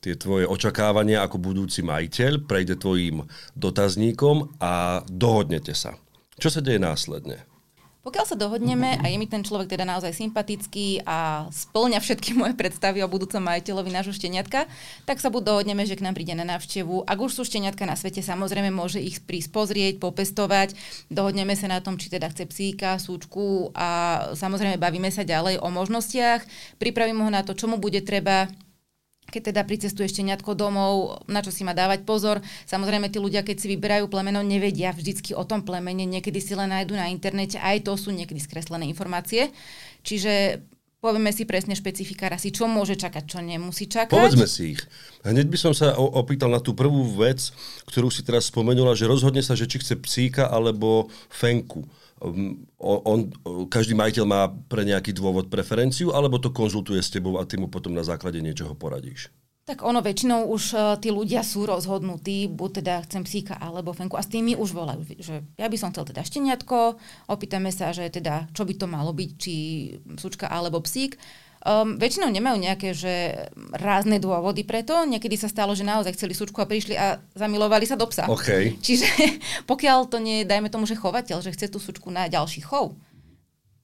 tie 0.01 0.17
tvoje 0.17 0.49
očakávania 0.49 1.21
ako 1.21 1.37
budúci 1.37 1.85
majiteľ, 1.85 2.49
prejde 2.49 2.81
tvojim 2.81 3.29
dotazníkom 3.53 4.57
a 4.65 5.05
dohodnete 5.13 5.77
sa. 5.77 6.01
Čo 6.41 6.49
sa 6.49 6.65
deje 6.65 6.81
následne? 6.81 7.45
Pokiaľ 8.09 8.25
sa 8.25 8.41
dohodneme 8.41 8.97
a 8.97 9.05
je 9.05 9.21
mi 9.21 9.29
ten 9.29 9.45
človek 9.45 9.69
teda 9.69 9.85
naozaj 9.85 10.17
sympatický 10.17 11.05
a 11.05 11.45
splňa 11.53 12.01
všetky 12.01 12.33
moje 12.33 12.57
predstavy 12.57 13.05
o 13.05 13.13
budúcom 13.13 13.37
majiteľovi 13.45 13.93
nášho 13.93 14.17
šteniatka, 14.17 14.65
tak 15.05 15.21
sa 15.21 15.29
buď 15.29 15.53
dohodneme, 15.53 15.85
že 15.85 15.93
k 15.93 16.09
nám 16.09 16.17
príde 16.17 16.33
na 16.33 16.49
návštevu. 16.49 17.05
Ak 17.05 17.21
už 17.21 17.37
sú 17.37 17.45
šteniatka 17.45 17.85
na 17.85 18.01
svete, 18.01 18.25
samozrejme 18.25 18.73
môže 18.73 18.97
ich 18.97 19.21
prísť 19.21 19.53
pozrieť, 19.53 19.95
popestovať. 20.01 20.73
Dohodneme 21.13 21.53
sa 21.53 21.69
na 21.69 21.85
tom, 21.85 22.01
či 22.01 22.09
teda 22.09 22.33
chce 22.33 22.49
psíka, 22.49 22.97
súčku 22.97 23.77
a 23.77 24.33
samozrejme 24.33 24.81
bavíme 24.81 25.13
sa 25.13 25.21
ďalej 25.21 25.61
o 25.61 25.69
možnostiach. 25.69 26.49
Pripravím 26.81 27.21
ho 27.21 27.29
na 27.29 27.45
to, 27.45 27.53
čo 27.53 27.69
mu 27.69 27.77
bude 27.77 28.01
treba, 28.09 28.49
keď 29.29 29.53
teda 29.53 29.63
pricestuje 29.69 30.09
ešte 30.09 30.25
ňatko 30.25 30.57
domov, 30.57 31.21
na 31.29 31.45
čo 31.45 31.53
si 31.53 31.63
má 31.63 31.77
dávať 31.77 32.09
pozor. 32.09 32.41
Samozrejme, 32.65 33.13
tí 33.13 33.21
ľudia, 33.21 33.45
keď 33.45 33.57
si 33.61 33.67
vyberajú 33.77 34.09
plemeno, 34.09 34.41
nevedia 34.41 34.97
vždycky 34.97 35.37
o 35.37 35.45
tom 35.45 35.63
plemene, 35.63 36.09
niekedy 36.09 36.41
si 36.41 36.57
len 36.57 36.73
nájdu 36.73 36.97
na 36.97 37.13
internete, 37.13 37.61
aj 37.61 37.85
to 37.85 37.93
sú 38.01 38.11
niekedy 38.11 38.41
skreslené 38.41 38.89
informácie. 38.89 39.53
Čiže 40.01 40.65
povieme 40.99 41.31
si 41.31 41.47
presne 41.47 41.79
špecifika 41.79 42.27
rasy, 42.27 42.51
čo 42.51 42.67
môže 42.67 42.99
čakať, 42.99 43.25
čo 43.29 43.39
nemusí 43.39 43.87
čakať. 43.87 44.17
Povedzme 44.17 44.49
si 44.51 44.75
ich. 44.75 44.83
Hneď 45.23 45.47
by 45.47 45.59
som 45.61 45.73
sa 45.77 45.95
opýtal 45.95 46.51
na 46.51 46.59
tú 46.59 46.75
prvú 46.75 47.07
vec, 47.21 47.53
ktorú 47.87 48.11
si 48.11 48.27
teraz 48.27 48.51
spomenula, 48.51 48.99
že 48.99 49.07
rozhodne 49.07 49.45
sa, 49.45 49.55
že 49.55 49.71
či 49.71 49.79
chce 49.79 49.95
psíka 50.01 50.51
alebo 50.51 51.13
fenku. 51.31 51.87
Um, 52.19 52.67
on, 52.83 53.31
každý 53.71 53.95
majiteľ 53.95 54.25
má 54.27 54.51
pre 54.51 54.83
nejaký 54.83 55.15
dôvod 55.15 55.47
preferenciu, 55.47 56.11
alebo 56.11 56.43
to 56.43 56.51
konzultuje 56.51 56.99
s 56.99 57.15
tebou 57.15 57.39
a 57.39 57.47
ty 57.47 57.55
mu 57.55 57.71
potom 57.71 57.95
na 57.95 58.03
základe 58.03 58.43
niečoho 58.43 58.75
poradíš? 58.75 59.31
Tak 59.69 59.85
ono 59.85 60.01
väčšinou 60.01 60.49
už 60.49 60.63
uh, 60.73 60.97
tí 60.97 61.13
ľudia 61.13 61.45
sú 61.45 61.69
rozhodnutí, 61.69 62.49
buď 62.49 62.71
teda 62.81 62.95
chcem 63.05 63.23
psíka 63.23 63.55
alebo 63.61 63.93
fenku 63.93 64.17
a 64.17 64.25
s 64.25 64.33
tými 64.33 64.57
už 64.57 64.73
volajú, 64.73 65.05
že 65.21 65.45
ja 65.61 65.69
by 65.69 65.77
som 65.77 65.93
chcel 65.93 66.09
teda 66.09 66.25
šteniatko, 66.25 66.97
opýtame 67.29 67.69
sa, 67.69 67.93
že 67.93 68.09
teda 68.09 68.49
čo 68.57 68.65
by 68.65 68.75
to 68.75 68.87
malo 68.89 69.13
byť, 69.13 69.31
či 69.37 69.55
sučka 70.17 70.49
alebo 70.49 70.81
psík. 70.81 71.21
Um, 71.69 72.01
väčšinou 72.01 72.33
nemajú 72.33 72.57
nejaké 72.57 72.97
že 72.97 73.45
rázne 73.77 74.17
dôvody 74.17 74.65
preto. 74.65 74.97
Niekedy 75.05 75.37
sa 75.37 75.53
stalo, 75.53 75.77
že 75.77 75.85
naozaj 75.85 76.17
chceli 76.17 76.33
sučku 76.33 76.65
a 76.65 76.71
prišli 76.71 76.97
a 76.97 77.21
zamilovali 77.37 77.85
sa 77.85 77.93
do 77.93 78.09
psa. 78.09 78.25
Okay. 78.25 78.81
Čiže 78.81 79.05
pokiaľ 79.71 80.09
to 80.09 80.17
nie, 80.17 80.49
dajme 80.49 80.73
tomu, 80.73 80.89
že 80.89 80.97
chovateľ, 80.97 81.45
že 81.45 81.53
chce 81.53 81.69
tú 81.69 81.77
sučku 81.77 82.09
na 82.09 82.25
ďalší 82.25 82.65
chov, 82.65 82.97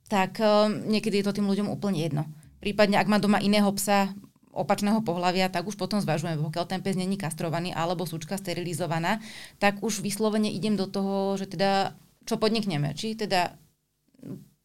tak 0.09 0.41
um, 0.41 0.81
niekedy 0.89 1.21
je 1.21 1.27
to 1.29 1.37
tým 1.37 1.45
ľuďom 1.45 1.69
úplne 1.69 2.01
jedno. 2.01 2.25
Prípadne, 2.65 2.97
ak 2.97 3.11
má 3.13 3.21
doma 3.21 3.37
iného 3.45 3.69
psa, 3.77 4.17
opačného 4.55 5.05
pohľavia, 5.05 5.53
tak 5.53 5.69
už 5.69 5.77
potom 5.77 6.01
zvažujeme, 6.01 6.41
pokiaľ 6.41 6.65
ten 6.65 6.81
pes 6.81 6.97
není 6.97 7.21
kastrovaný 7.21 7.77
alebo 7.77 8.09
súčka 8.09 8.41
sterilizovaná, 8.41 9.21
tak 9.61 9.83
už 9.85 10.01
vyslovene 10.01 10.49
idem 10.49 10.79
do 10.79 10.89
toho, 10.89 11.37
že 11.37 11.51
teda 11.51 11.93
čo 12.25 12.41
podnikneme. 12.41 12.97
Či 12.97 13.19
teda 13.19 13.59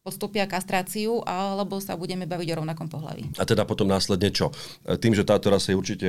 podstúpia 0.00 0.48
kastráciu, 0.48 1.20
alebo 1.28 1.76
sa 1.76 1.92
budeme 1.92 2.24
baviť 2.24 2.48
o 2.50 2.58
rovnakom 2.64 2.88
pohlaví. 2.88 3.28
A 3.36 3.44
teda 3.44 3.68
potom 3.68 3.84
následne 3.84 4.32
čo? 4.32 4.48
Tým, 4.96 5.12
že 5.12 5.28
táto 5.28 5.52
rasa 5.52 5.72
je 5.72 5.80
určite, 5.80 6.08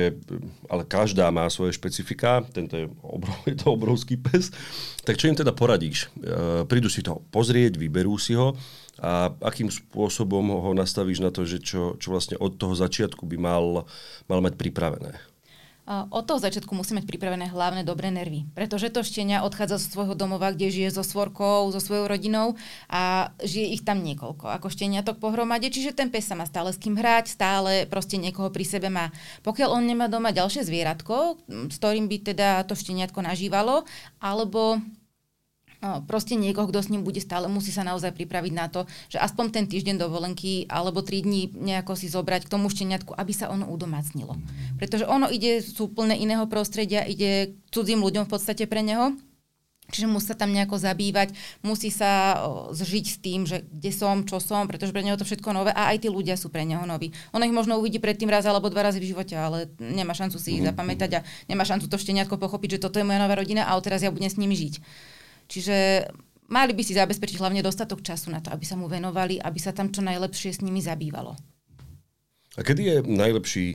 ale 0.72 0.88
každá 0.88 1.28
má 1.28 1.44
svoje 1.52 1.76
špecifika, 1.76 2.40
tento 2.56 2.80
je, 2.80 2.88
obrov, 3.04 3.36
je 3.50 3.56
to 3.56 3.68
obrovský 3.68 4.16
pes, 4.16 4.48
tak 5.04 5.20
čo 5.20 5.28
im 5.28 5.36
teda 5.36 5.52
poradíš? 5.52 6.08
E, 6.16 6.64
prídu 6.64 6.88
si 6.88 7.04
to 7.04 7.20
pozrieť, 7.28 7.76
vyberú 7.76 8.16
si 8.16 8.32
ho 8.32 8.56
a 8.96 9.28
akým 9.44 9.68
spôsobom 9.68 10.56
ho 10.56 10.70
nastavíš 10.72 11.20
na 11.20 11.28
to, 11.28 11.44
že 11.44 11.60
čo, 11.60 12.00
čo 12.00 12.16
vlastne 12.16 12.40
od 12.40 12.56
toho 12.56 12.72
začiatku 12.72 13.28
by 13.28 13.36
mal, 13.36 13.84
mal 14.24 14.40
mať 14.40 14.56
pripravené? 14.56 15.31
Od 16.10 16.24
toho 16.24 16.40
začiatku 16.40 16.72
musí 16.72 16.96
mať 16.96 17.04
pripravené 17.04 17.50
hlavné 17.50 17.82
dobré 17.84 18.08
nervy. 18.08 18.48
Pretože 18.56 18.88
to 18.88 19.04
štenia 19.04 19.44
odchádza 19.44 19.76
zo 19.82 19.88
svojho 19.92 20.14
domova, 20.16 20.54
kde 20.54 20.72
žije 20.72 20.90
so 20.94 21.04
svorkou, 21.04 21.68
so 21.70 21.80
svojou 21.80 22.08
rodinou 22.08 22.54
a 22.88 23.32
žije 23.44 23.78
ich 23.78 23.82
tam 23.84 24.00
niekoľko, 24.00 24.48
ako 24.48 24.72
šteniatok 24.72 25.20
pohromade. 25.20 25.68
Čiže 25.68 25.92
ten 25.92 26.08
pes 26.08 26.24
sa 26.24 26.38
má 26.38 26.48
stále 26.48 26.72
s 26.72 26.80
kým 26.80 26.96
hrať, 26.96 27.34
stále 27.34 27.84
proste 27.90 28.16
niekoho 28.16 28.48
pri 28.48 28.64
sebe 28.64 28.88
má. 28.88 29.12
Pokiaľ 29.44 29.68
on 29.76 29.84
nemá 29.84 30.08
doma 30.08 30.32
ďalšie 30.32 30.64
zvieratko, 30.64 31.42
s 31.68 31.76
ktorým 31.76 32.08
by 32.08 32.16
teda 32.32 32.48
to 32.64 32.78
šteniatko 32.78 33.20
nažívalo, 33.20 33.84
alebo 34.22 34.78
proste 36.06 36.38
niekoho, 36.38 36.70
kto 36.70 36.78
s 36.78 36.90
ním 36.94 37.02
bude 37.02 37.18
stále, 37.18 37.50
musí 37.50 37.74
sa 37.74 37.82
naozaj 37.82 38.14
pripraviť 38.14 38.52
na 38.54 38.70
to, 38.70 38.86
že 39.10 39.18
aspoň 39.18 39.46
ten 39.50 39.64
týždeň 39.66 39.98
dovolenky 39.98 40.70
alebo 40.70 41.02
tri 41.02 41.26
dní 41.26 41.50
nejako 41.52 41.98
si 41.98 42.06
zobrať 42.06 42.46
k 42.46 42.52
tomu 42.54 42.70
šteniatku, 42.70 43.12
aby 43.18 43.32
sa 43.34 43.50
ono 43.50 43.66
udomácnilo. 43.66 44.38
Pretože 44.78 45.04
ono 45.10 45.26
ide 45.26 45.58
z 45.58 45.74
úplne 45.82 46.14
iného 46.14 46.46
prostredia, 46.46 47.02
ide 47.02 47.58
cudzím 47.74 48.00
ľuďom 48.00 48.30
v 48.30 48.32
podstate 48.32 48.70
pre 48.70 48.86
neho. 48.86 49.18
Čiže 49.92 50.08
musí 50.08 50.32
sa 50.32 50.38
tam 50.38 50.56
nejako 50.56 50.80
zabývať, 50.80 51.36
musí 51.60 51.92
sa 51.92 52.40
zžiť 52.72 53.04
s 53.04 53.16
tým, 53.20 53.44
že 53.44 53.60
kde 53.68 53.92
som, 53.92 54.24
čo 54.24 54.40
som, 54.40 54.64
pretože 54.64 54.94
pre 54.94 55.04
neho 55.04 55.20
to 55.20 55.26
všetko 55.28 55.52
nové 55.52 55.68
a 55.68 55.92
aj 55.92 56.06
tí 56.06 56.08
ľudia 56.08 56.40
sú 56.40 56.48
pre 56.48 56.64
neho 56.64 56.80
noví. 56.88 57.12
Ono 57.36 57.44
ich 57.44 57.52
možno 57.52 57.76
uvidí 57.76 58.00
predtým 58.00 58.32
raz 58.32 58.48
alebo 58.48 58.72
dva 58.72 58.88
razy 58.88 59.04
v 59.04 59.12
živote, 59.12 59.36
ale 59.36 59.68
nemá 59.76 60.16
šancu 60.16 60.40
si 60.40 60.56
ich 60.56 60.64
mm-hmm. 60.64 60.72
zapamätať 60.72 61.10
a 61.20 61.24
nemá 61.50 61.68
šancu 61.68 61.92
to 61.92 62.00
šteniatko 62.00 62.40
pochopiť, 62.40 62.80
že 62.80 62.82
toto 62.88 62.96
je 62.96 63.04
moja 63.04 63.20
nová 63.20 63.36
rodina 63.36 63.68
a 63.68 63.76
teraz 63.84 64.00
ja 64.00 64.08
budem 64.08 64.32
s 64.32 64.40
nimi 64.40 64.56
žiť. 64.56 64.80
Čiže 65.52 66.08
mali 66.48 66.72
by 66.72 66.80
si 66.80 66.96
zabezpečiť 66.96 67.36
hlavne 67.36 67.60
dostatok 67.60 68.00
času 68.00 68.32
na 68.32 68.40
to, 68.40 68.48
aby 68.48 68.64
sa 68.64 68.80
mu 68.80 68.88
venovali, 68.88 69.36
aby 69.36 69.58
sa 69.60 69.76
tam 69.76 69.92
čo 69.92 70.00
najlepšie 70.00 70.56
s 70.56 70.64
nimi 70.64 70.80
zabývalo. 70.80 71.36
A 72.56 72.60
kedy 72.64 72.80
je 72.80 72.96
najlepší, 73.04 73.66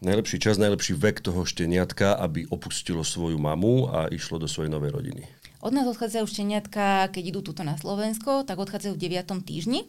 najlepší 0.00 0.36
čas, 0.40 0.56
najlepší 0.56 0.96
vek 0.96 1.20
toho 1.20 1.44
šteniatka, 1.44 2.16
aby 2.16 2.48
opustilo 2.48 3.04
svoju 3.04 3.36
mamu 3.36 3.92
a 3.92 4.08
išlo 4.08 4.40
do 4.40 4.48
svojej 4.48 4.72
novej 4.72 4.96
rodiny? 4.96 5.28
Od 5.64 5.72
nás 5.72 5.88
odchádzajú 5.88 6.24
šteniatka, 6.28 7.08
keď 7.08 7.36
idú 7.36 7.40
tuto 7.40 7.64
na 7.64 7.76
Slovensko, 7.76 8.44
tak 8.44 8.60
odchádzajú 8.60 8.96
v 8.96 9.02
9. 9.08 9.44
týždni. 9.44 9.88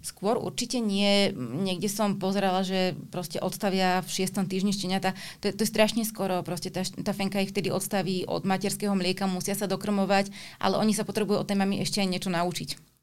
Skôr 0.00 0.38
určite 0.38 0.78
nie. 0.78 1.34
Niekde 1.38 1.90
som 1.90 2.16
pozerala, 2.22 2.62
že 2.62 2.94
proste 3.10 3.42
odstavia 3.42 4.00
v 4.02 4.08
šiestom 4.08 4.46
týždni 4.46 4.70
šteniata. 4.74 5.14
To, 5.42 5.50
to 5.50 5.62
je 5.62 5.68
strašne 5.68 6.02
skoro. 6.06 6.40
Proste 6.46 6.70
tá, 6.70 6.86
tá 6.86 7.12
fenka 7.12 7.42
ich 7.42 7.50
vtedy 7.50 7.68
odstaví 7.68 8.24
od 8.26 8.46
materského 8.46 8.94
mlieka, 8.94 9.26
musia 9.26 9.58
sa 9.58 9.66
dokrmovať, 9.66 10.30
ale 10.62 10.78
oni 10.78 10.94
sa 10.94 11.02
potrebujú 11.02 11.42
od 11.42 11.48
tej 11.48 11.58
mamy 11.58 11.82
ešte 11.82 11.98
aj 12.02 12.08
niečo 12.08 12.30
naučiť. 12.30 12.98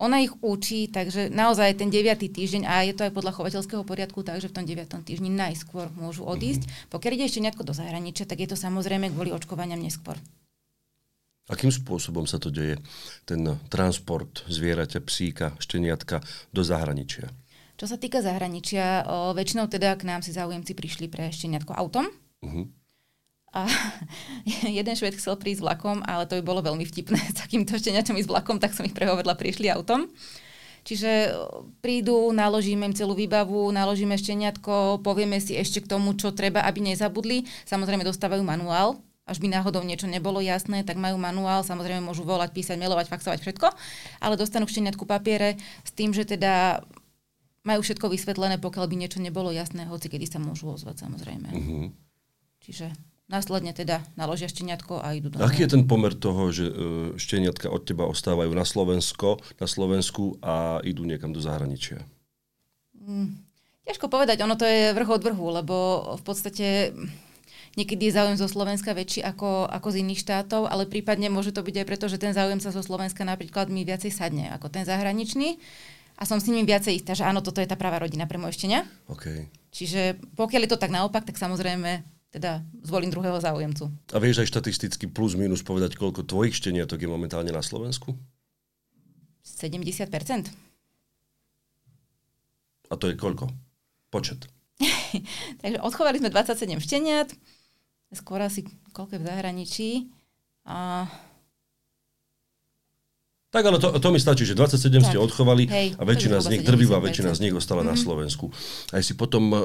Ona 0.00 0.24
ich 0.24 0.32
učí, 0.40 0.88
takže 0.88 1.28
naozaj 1.28 1.76
ten 1.76 1.92
9. 1.92 2.32
týždeň, 2.32 2.64
a 2.64 2.88
je 2.88 2.96
to 2.96 3.04
aj 3.04 3.12
podľa 3.12 3.36
chovateľského 3.36 3.84
poriadku, 3.84 4.24
takže 4.24 4.48
v 4.48 4.56
tom 4.56 4.64
9. 4.64 4.88
týždni 5.04 5.28
najskôr 5.28 5.92
môžu 5.92 6.24
odísť. 6.24 6.64
Mm-hmm. 6.64 6.88
Pokiaľ 6.88 7.12
ide 7.20 7.28
ešte 7.28 7.44
do 7.60 7.76
zahraničia, 7.76 8.24
tak 8.24 8.40
je 8.40 8.48
to 8.48 8.56
samozrejme 8.56 9.12
kvôli 9.12 9.28
očkovaniam 9.28 9.76
neskôr. 9.76 10.16
Akým 11.50 11.74
spôsobom 11.74 12.30
sa 12.30 12.38
to 12.38 12.54
deje, 12.54 12.78
ten 13.26 13.42
transport 13.66 14.46
zvieraťa, 14.46 15.02
psíka, 15.02 15.58
šteniatka 15.58 16.22
do 16.54 16.62
zahraničia? 16.62 17.34
Čo 17.74 17.90
sa 17.90 17.96
týka 17.98 18.22
zahraničia, 18.22 19.02
o, 19.02 19.34
väčšinou 19.34 19.66
teda 19.66 19.98
k 19.98 20.06
nám 20.06 20.22
si 20.22 20.30
záujemci 20.30 20.78
prišli 20.78 21.10
pre 21.10 21.32
šteniatko 21.34 21.74
autom. 21.74 22.06
Uh-huh. 22.44 22.70
A 23.50 23.66
jeden 24.78 24.94
šved 24.94 25.18
chcel 25.18 25.34
prísť 25.34 25.66
vlakom, 25.66 26.06
ale 26.06 26.30
to 26.30 26.38
by 26.38 26.42
bolo 26.44 26.62
veľmi 26.62 26.86
vtipné 26.86 27.18
s 27.18 27.40
takýmto 27.42 27.74
šteniaťom 27.74 28.20
ísť 28.20 28.30
vlakom, 28.30 28.62
tak 28.62 28.76
som 28.76 28.86
ich 28.86 28.94
prehovedla, 28.94 29.34
prišli 29.34 29.72
autom. 29.74 30.06
Čiže 30.80 31.36
prídu, 31.84 32.32
naložíme 32.32 32.88
im 32.88 32.96
celú 32.96 33.12
výbavu, 33.12 33.68
naložíme 33.68 34.16
šteniatko, 34.16 35.04
povieme 35.04 35.36
si 35.36 35.58
ešte 35.58 35.84
k 35.84 35.90
tomu, 35.90 36.16
čo 36.16 36.32
treba, 36.32 36.64
aby 36.64 36.80
nezabudli. 36.80 37.44
Samozrejme 37.68 38.00
dostávajú 38.00 38.40
manuál, 38.40 38.96
až 39.30 39.38
by 39.38 39.46
náhodou 39.46 39.86
niečo 39.86 40.10
nebolo 40.10 40.42
jasné, 40.42 40.82
tak 40.82 40.98
majú 40.98 41.14
manuál, 41.14 41.62
samozrejme 41.62 42.02
môžu 42.02 42.26
volať, 42.26 42.50
písať, 42.50 42.74
mailovať, 42.82 43.06
faxovať 43.06 43.38
všetko, 43.38 43.66
ale 44.18 44.34
dostanú 44.34 44.66
k 44.66 44.74
šteniatku 44.74 45.06
papiere 45.06 45.54
s 45.86 45.94
tým, 45.94 46.10
že 46.10 46.26
teda 46.26 46.82
majú 47.62 47.80
všetko 47.86 48.10
vysvetlené, 48.10 48.58
pokiaľ 48.58 48.90
by 48.90 48.96
niečo 48.98 49.22
nebolo 49.22 49.54
jasné, 49.54 49.86
hoci 49.86 50.10
kedy 50.10 50.26
sa 50.26 50.42
môžu 50.42 50.74
ozvať 50.74 51.06
samozrejme. 51.06 51.48
Uh-huh. 51.54 51.86
Čiže 52.64 52.90
následne 53.30 53.70
teda 53.70 54.02
naložia 54.18 54.50
šteniatko 54.50 54.98
a 54.98 55.14
idú 55.14 55.30
do 55.30 55.38
Aký 55.38 55.62
je 55.62 55.78
ten 55.78 55.86
pomer 55.86 56.10
toho, 56.16 56.50
že 56.50 56.66
e, 56.66 56.74
šteniatka 57.14 57.70
od 57.70 57.86
teba 57.86 58.10
ostávajú 58.10 58.50
na 58.50 58.66
Slovensko, 58.66 59.38
na 59.62 59.70
Slovensku 59.70 60.42
a 60.42 60.82
idú 60.82 61.06
niekam 61.06 61.30
do 61.30 61.38
zahraničia? 61.38 62.02
Mm, 62.98 63.38
ťažko 63.86 64.10
povedať, 64.10 64.42
ono 64.42 64.58
to 64.58 64.66
je 64.66 64.90
vrch 64.96 65.10
od 65.14 65.22
vrhu, 65.22 65.46
lebo 65.62 65.76
v 66.18 66.22
podstate 66.26 66.66
Niekedy 67.78 68.10
je 68.10 68.16
záujem 68.18 68.34
zo 68.34 68.50
Slovenska 68.50 68.90
väčší 68.90 69.22
ako, 69.22 69.70
ako 69.70 69.88
z 69.94 70.02
iných 70.02 70.22
štátov, 70.26 70.66
ale 70.66 70.90
prípadne 70.90 71.30
môže 71.30 71.54
to 71.54 71.62
byť 71.62 71.76
aj 71.82 71.86
preto, 71.86 72.10
že 72.10 72.18
ten 72.18 72.34
záujem 72.34 72.58
sa 72.58 72.74
zo 72.74 72.82
Slovenska 72.82 73.22
napríklad 73.22 73.70
mi 73.70 73.86
viacej 73.86 74.10
sadne 74.10 74.50
ako 74.50 74.66
ten 74.74 74.82
zahraničný 74.82 75.54
a 76.18 76.26
som 76.26 76.42
s 76.42 76.50
ním 76.50 76.66
viacej 76.66 76.98
istá, 76.98 77.14
že 77.14 77.22
áno, 77.22 77.40
toto 77.40 77.62
je 77.62 77.70
tá 77.70 77.78
pravá 77.78 78.02
rodina 78.02 78.26
pre 78.26 78.42
moje 78.42 78.58
štenia. 78.58 78.84
Okay. 79.06 79.46
Čiže 79.70 80.18
pokiaľ 80.34 80.66
je 80.66 80.70
to 80.74 80.82
tak 80.82 80.90
naopak, 80.90 81.22
tak 81.22 81.38
samozrejme 81.38 82.02
teda 82.30 82.62
zvolím 82.82 83.10
druhého 83.10 83.38
záujemcu. 83.38 83.90
A 84.14 84.18
vieš 84.22 84.42
aj 84.42 84.50
štatisticky 84.50 85.10
plus 85.10 85.34
minus 85.38 85.66
povedať, 85.66 85.98
koľko 85.98 86.26
tvojich 86.26 86.58
šteniatok 86.58 87.02
je 87.02 87.10
momentálne 87.10 87.50
na 87.50 87.62
Slovensku? 87.62 88.14
70%. 89.46 90.10
A 92.90 92.94
to 92.98 93.06
je 93.10 93.14
koľko? 93.14 93.50
Počet. 94.10 94.46
Takže 95.62 95.78
odchovali 95.82 96.18
sme 96.18 96.30
27 96.30 96.82
šteniat, 96.82 97.28
skôr 98.14 98.42
asi 98.42 98.66
koľko 98.90 99.22
v 99.22 99.26
zahraničí. 99.26 99.90
A... 100.66 101.06
Tak, 103.50 103.66
ale 103.66 103.82
to, 103.82 103.90
to 103.98 104.08
mi 104.14 104.22
stačí, 104.22 104.46
že 104.46 104.54
27 104.54 104.78
tak. 104.78 105.10
ste 105.10 105.18
odchovali 105.18 105.66
Hej, 105.66 105.98
a 105.98 106.02
väčšina 106.06 106.38
z 106.38 106.46
nich, 106.54 106.62
drvivá 106.62 107.02
väčšina 107.02 107.34
z 107.34 107.50
nich 107.50 107.54
ostala 107.54 107.82
mm-hmm. 107.82 107.90
na 107.90 107.96
mhm. 107.98 108.02
Slovensku. 108.06 108.46
Aj 108.94 109.02
si 109.02 109.18
potom 109.18 109.50
uh, 109.50 109.58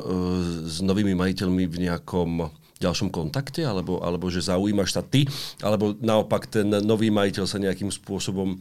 s 0.66 0.82
novými 0.82 1.14
majiteľmi 1.14 1.70
v 1.70 1.78
nejakom 1.86 2.50
ďalšom 2.76 3.08
kontakte, 3.14 3.64
alebo, 3.64 4.04
alebo 4.04 4.28
že 4.28 4.44
zaujímaš 4.44 5.00
sa 5.00 5.02
ty, 5.06 5.24
alebo 5.64 5.96
naopak 5.96 6.50
ten 6.50 6.68
nový 6.84 7.08
majiteľ 7.08 7.46
sa 7.48 7.62
nejakým 7.62 7.88
spôsobom 7.88 8.60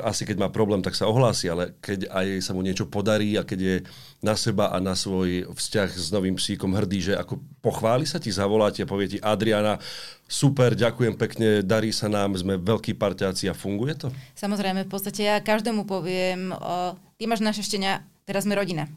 asi 0.00 0.24
keď 0.24 0.36
má 0.40 0.48
problém, 0.48 0.80
tak 0.80 0.96
sa 0.96 1.08
ohlási, 1.08 1.52
ale 1.52 1.76
keď 1.84 2.08
aj 2.08 2.26
sa 2.44 2.52
mu 2.56 2.64
niečo 2.64 2.88
podarí 2.88 3.36
a 3.36 3.44
keď 3.44 3.60
je 3.60 3.76
na 4.24 4.36
seba 4.36 4.72
a 4.72 4.80
na 4.80 4.96
svoj 4.96 5.52
vzťah 5.52 5.88
s 5.92 6.08
novým 6.12 6.36
psíkom 6.36 6.72
hrdý, 6.72 7.12
že 7.12 7.14
ako 7.16 7.40
pochváli 7.60 8.08
sa 8.08 8.16
ti, 8.16 8.32
zavolá 8.32 8.72
ti 8.72 8.84
a 8.84 8.88
povie 8.88 9.16
ti 9.16 9.18
Adriana, 9.20 9.76
super, 10.24 10.72
ďakujem 10.72 11.14
pekne, 11.16 11.48
darí 11.60 11.92
sa 11.92 12.08
nám, 12.08 12.36
sme 12.36 12.56
veľkí 12.56 12.96
parťáci 12.96 13.52
a 13.52 13.56
funguje 13.56 13.96
to? 13.96 14.08
Samozrejme, 14.36 14.88
v 14.88 14.90
podstate 14.90 15.28
ja 15.28 15.36
každému 15.44 15.84
poviem, 15.84 16.56
o, 16.56 16.96
ty 17.20 17.28
máš 17.28 17.44
naše 17.44 17.60
štenia, 17.60 18.04
teraz 18.24 18.48
sme 18.48 18.56
rodina. 18.56 18.88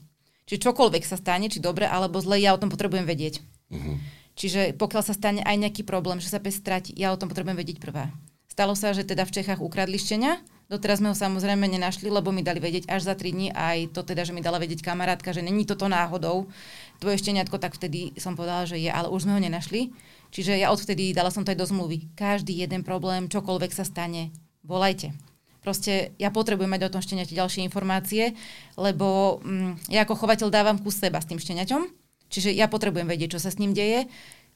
Čiže 0.48 0.72
čokoľvek 0.72 1.04
sa 1.04 1.20
stane, 1.20 1.52
či 1.52 1.60
dobre 1.60 1.90
alebo 1.90 2.22
zle, 2.22 2.40
ja 2.40 2.56
o 2.56 2.62
tom 2.62 2.70
potrebujem 2.70 3.04
vedieť. 3.04 3.42
Uh-huh. 3.74 3.98
Čiže 4.38 4.78
pokiaľ 4.78 5.04
sa 5.04 5.16
stane 5.16 5.42
aj 5.42 5.58
nejaký 5.58 5.82
problém, 5.88 6.22
že 6.22 6.30
sa 6.30 6.40
pes 6.40 6.60
stratí, 6.60 6.94
ja 6.94 7.12
o 7.12 7.20
tom 7.20 7.28
potrebujem 7.32 7.58
vedieť 7.58 7.82
prvá. 7.82 8.14
Stalo 8.46 8.72
sa, 8.78 8.96
že 8.96 9.04
teda 9.04 9.28
v 9.28 9.36
Čechách 9.36 9.60
ukradli 9.60 10.00
štenia, 10.00 10.40
Doteraz 10.66 10.98
sme 10.98 11.14
ho 11.14 11.18
samozrejme 11.18 11.70
nenašli, 11.70 12.10
lebo 12.10 12.34
mi 12.34 12.42
dali 12.42 12.58
vedieť 12.58 12.90
až 12.90 13.06
za 13.06 13.14
3 13.14 13.38
dní, 13.38 13.48
aj 13.54 13.94
to 13.94 14.02
teda, 14.02 14.26
že 14.26 14.34
mi 14.34 14.42
dala 14.42 14.58
vedieť 14.58 14.82
kamarátka, 14.82 15.30
že 15.30 15.46
není 15.46 15.62
toto 15.62 15.86
náhodou 15.86 16.50
tvoje 16.98 17.22
šteniatko, 17.22 17.62
tak 17.62 17.78
vtedy 17.78 18.18
som 18.18 18.34
povedala, 18.34 18.66
že 18.66 18.82
je, 18.82 18.90
ale 18.90 19.14
už 19.14 19.30
sme 19.30 19.38
ho 19.38 19.42
nenašli. 19.42 19.94
Čiže 20.34 20.58
ja 20.58 20.74
odvtedy 20.74 21.14
dala 21.14 21.30
som 21.30 21.46
to 21.46 21.54
aj 21.54 21.60
do 21.62 21.70
zmluvy. 21.70 22.10
Každý 22.18 22.52
jeden 22.58 22.82
problém, 22.82 23.30
čokoľvek 23.30 23.72
sa 23.78 23.86
stane, 23.86 24.34
volajte. 24.66 25.14
Proste 25.62 26.14
ja 26.22 26.30
potrebujem 26.30 26.70
mať 26.70 26.90
o 26.90 26.94
tom 26.98 27.02
šteniati 27.02 27.38
ďalšie 27.38 27.66
informácie, 27.66 28.38
lebo 28.78 29.42
mm, 29.42 29.90
ja 29.90 30.06
ako 30.06 30.18
chovateľ 30.18 30.54
dávam 30.54 30.78
kus 30.82 31.02
seba 31.02 31.22
s 31.22 31.30
tým 31.30 31.42
šteniaťom, 31.42 31.82
čiže 32.30 32.54
ja 32.54 32.70
potrebujem 32.70 33.10
vedieť, 33.10 33.38
čo 33.38 33.40
sa 33.42 33.50
s 33.50 33.58
ním 33.58 33.74
deje. 33.74 34.06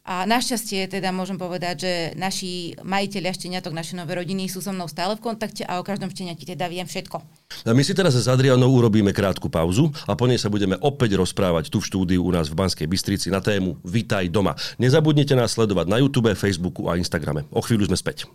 A 0.07 0.25
našťastie 0.25 0.89
teda 0.89 1.11
môžem 1.13 1.37
povedať, 1.37 1.75
že 1.85 1.93
naši 2.17 2.73
majiteľia 2.81 3.35
šteniatok, 3.35 3.75
naše 3.75 3.93
nové 3.93 4.17
rodiny 4.17 4.49
sú 4.49 4.63
so 4.63 4.73
mnou 4.73 4.89
stále 4.89 5.13
v 5.13 5.21
kontakte 5.21 5.67
a 5.67 5.77
o 5.77 5.85
každom 5.85 6.09
šteniati 6.09 6.49
teda 6.49 6.65
viem 6.71 6.87
všetko. 6.87 7.21
A 7.67 7.75
my 7.75 7.83
si 7.83 7.93
teraz 7.93 8.15
s 8.15 8.25
Adrianou 8.25 8.71
urobíme 8.73 9.11
krátku 9.11 9.51
pauzu 9.51 9.91
a 10.07 10.15
po 10.15 10.25
nej 10.25 10.39
sa 10.39 10.47
budeme 10.47 10.79
opäť 10.79 11.19
rozprávať 11.19 11.69
tu 11.69 11.83
v 11.83 11.87
štúdiu 11.91 12.25
u 12.25 12.31
nás 12.31 12.47
v 12.47 12.57
Banskej 12.57 12.87
Bystrici 12.87 13.27
na 13.27 13.43
tému 13.43 13.77
Vitaj 13.83 14.31
doma. 14.31 14.55
Nezabudnite 14.79 15.35
nás 15.35 15.53
sledovať 15.53 15.85
na 15.91 15.99
YouTube, 15.99 16.31
Facebooku 16.33 16.87
a 16.87 16.95
Instagrame. 16.97 17.45
O 17.53 17.61
chvíľu 17.61 17.91
sme 17.91 17.99
späť. 17.99 18.25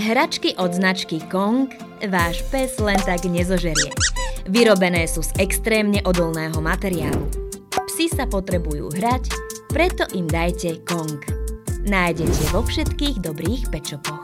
Hračky 0.00 0.56
od 0.56 0.72
značky 0.72 1.20
Kong 1.28 1.68
váš 2.08 2.40
pes 2.48 2.80
len 2.80 2.96
tak 3.04 3.28
nezožerie. 3.28 3.92
Vyrobené 4.48 5.04
sú 5.04 5.20
z 5.20 5.36
extrémne 5.36 6.00
odolného 6.08 6.56
materiálu 6.56 7.49
Psi 7.88 8.12
sa 8.12 8.28
potrebujú 8.28 8.92
hrať, 8.92 9.32
preto 9.72 10.04
im 10.12 10.28
dajte 10.28 10.84
Kong. 10.84 11.16
Nájdete 11.88 12.42
vo 12.52 12.60
všetkých 12.60 13.24
dobrých 13.24 13.72
pečopoch. 13.72 14.20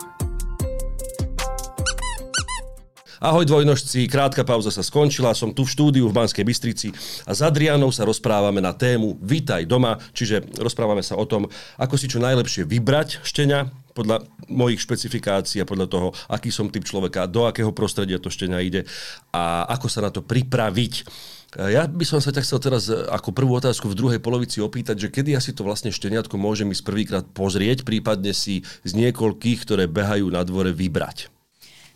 Ahoj 3.17 3.49
dvojnožci, 3.49 4.05
krátka 4.13 4.45
pauza 4.45 4.69
sa 4.69 4.85
skončila, 4.85 5.33
som 5.33 5.57
tu 5.57 5.65
v 5.65 5.73
štúdiu 5.73 6.05
v 6.05 6.17
Banskej 6.21 6.45
Bystrici 6.45 6.93
a 7.25 7.33
s 7.33 7.41
Adrianou 7.41 7.89
sa 7.89 8.05
rozprávame 8.05 8.61
na 8.61 8.77
tému 8.77 9.17
Vítaj 9.25 9.65
doma, 9.65 9.97
čiže 10.13 10.45
rozprávame 10.61 11.01
sa 11.01 11.17
o 11.17 11.25
tom, 11.25 11.49
ako 11.81 11.97
si 11.97 12.13
čo 12.13 12.21
najlepšie 12.21 12.69
vybrať 12.69 13.25
štenia, 13.25 13.73
podľa 13.97 14.29
mojich 14.53 14.85
špecifikácií 14.85 15.65
a 15.65 15.69
podľa 15.69 15.89
toho, 15.89 16.09
aký 16.29 16.53
som 16.53 16.69
typ 16.69 16.85
človeka, 16.85 17.25
do 17.25 17.49
akého 17.49 17.73
prostredia 17.73 18.21
to 18.21 18.29
štenia 18.29 18.61
ide 18.61 18.85
a 19.33 19.65
ako 19.73 19.89
sa 19.89 20.05
na 20.05 20.13
to 20.13 20.21
pripraviť. 20.21 21.09
Ja 21.57 21.89
by 21.89 22.05
som 22.05 22.21
sa 22.21 22.37
ťa 22.37 22.45
chcel 22.45 22.61
teraz 22.61 22.93
e, 22.93 23.01
ako 23.09 23.33
prvú 23.33 23.57
otázku 23.57 23.89
v 23.89 23.97
druhej 23.97 24.21
polovici 24.21 24.61
opýtať, 24.61 25.09
že 25.09 25.09
kedy 25.09 25.41
asi 25.41 25.57
to 25.57 25.65
vlastne 25.65 25.89
šteniatko 25.89 26.37
môže 26.37 26.69
ísť 26.69 26.85
prvýkrát 26.85 27.25
pozrieť, 27.25 27.81
prípadne 27.81 28.37
si 28.37 28.61
z 28.85 28.93
niekoľkých, 28.93 29.65
ktoré 29.65 29.89
behajú 29.89 30.29
na 30.29 30.45
dvore, 30.45 30.77
vybrať. 30.77 31.33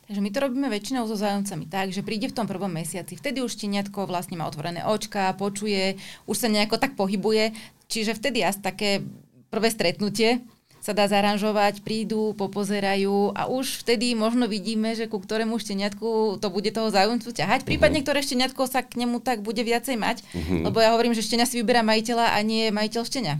Takže 0.09 0.25
my 0.25 0.31
to 0.33 0.43
robíme 0.43 0.69
väčšinou 0.73 1.05
so 1.05 1.14
zájomcami 1.14 1.69
tak, 1.69 1.93
že 1.93 2.00
príde 2.00 2.33
v 2.33 2.37
tom 2.40 2.49
prvom 2.49 2.73
mesiaci. 2.73 3.21
Vtedy 3.21 3.45
už 3.45 3.61
šteniatko 3.61 4.09
vlastne 4.09 4.40
má 4.40 4.49
otvorené 4.49 4.81
očka, 4.83 5.37
počuje, 5.37 6.00
už 6.25 6.37
sa 6.40 6.49
nejako 6.49 6.81
tak 6.81 6.97
pohybuje. 6.97 7.52
Čiže 7.87 8.17
vtedy 8.17 8.40
asi 8.40 8.64
také 8.64 9.05
prvé 9.52 9.69
stretnutie 9.69 10.40
sa 10.80 10.96
dá 10.96 11.04
zaranžovať, 11.06 11.84
prídu, 11.84 12.32
popozerajú 12.34 13.37
a 13.37 13.46
už 13.46 13.84
vtedy 13.84 14.16
možno 14.16 14.49
vidíme, 14.49 14.96
že 14.96 15.06
ku 15.06 15.20
ktorému 15.20 15.60
šteniatku 15.60 16.40
to 16.40 16.49
bude 16.49 16.72
toho 16.72 16.88
záujemcu 16.88 17.30
ťahať, 17.30 17.68
prípadne 17.68 18.00
uh-huh. 18.00 18.08
ktoré 18.08 18.25
šteniatko 18.25 18.64
sa 18.64 18.80
k 18.80 19.04
nemu 19.04 19.20
tak 19.20 19.44
bude 19.44 19.60
viacej 19.60 20.00
mať, 20.00 20.25
uh-huh. 20.25 20.66
lebo 20.72 20.80
ja 20.80 20.96
hovorím, 20.96 21.12
že 21.12 21.22
štenia 21.25 21.44
si 21.44 21.60
vyberá 21.60 21.84
majiteľa 21.84 22.32
a 22.34 22.38
nie 22.40 22.72
majiteľ 22.72 23.02
štenia. 23.04 23.37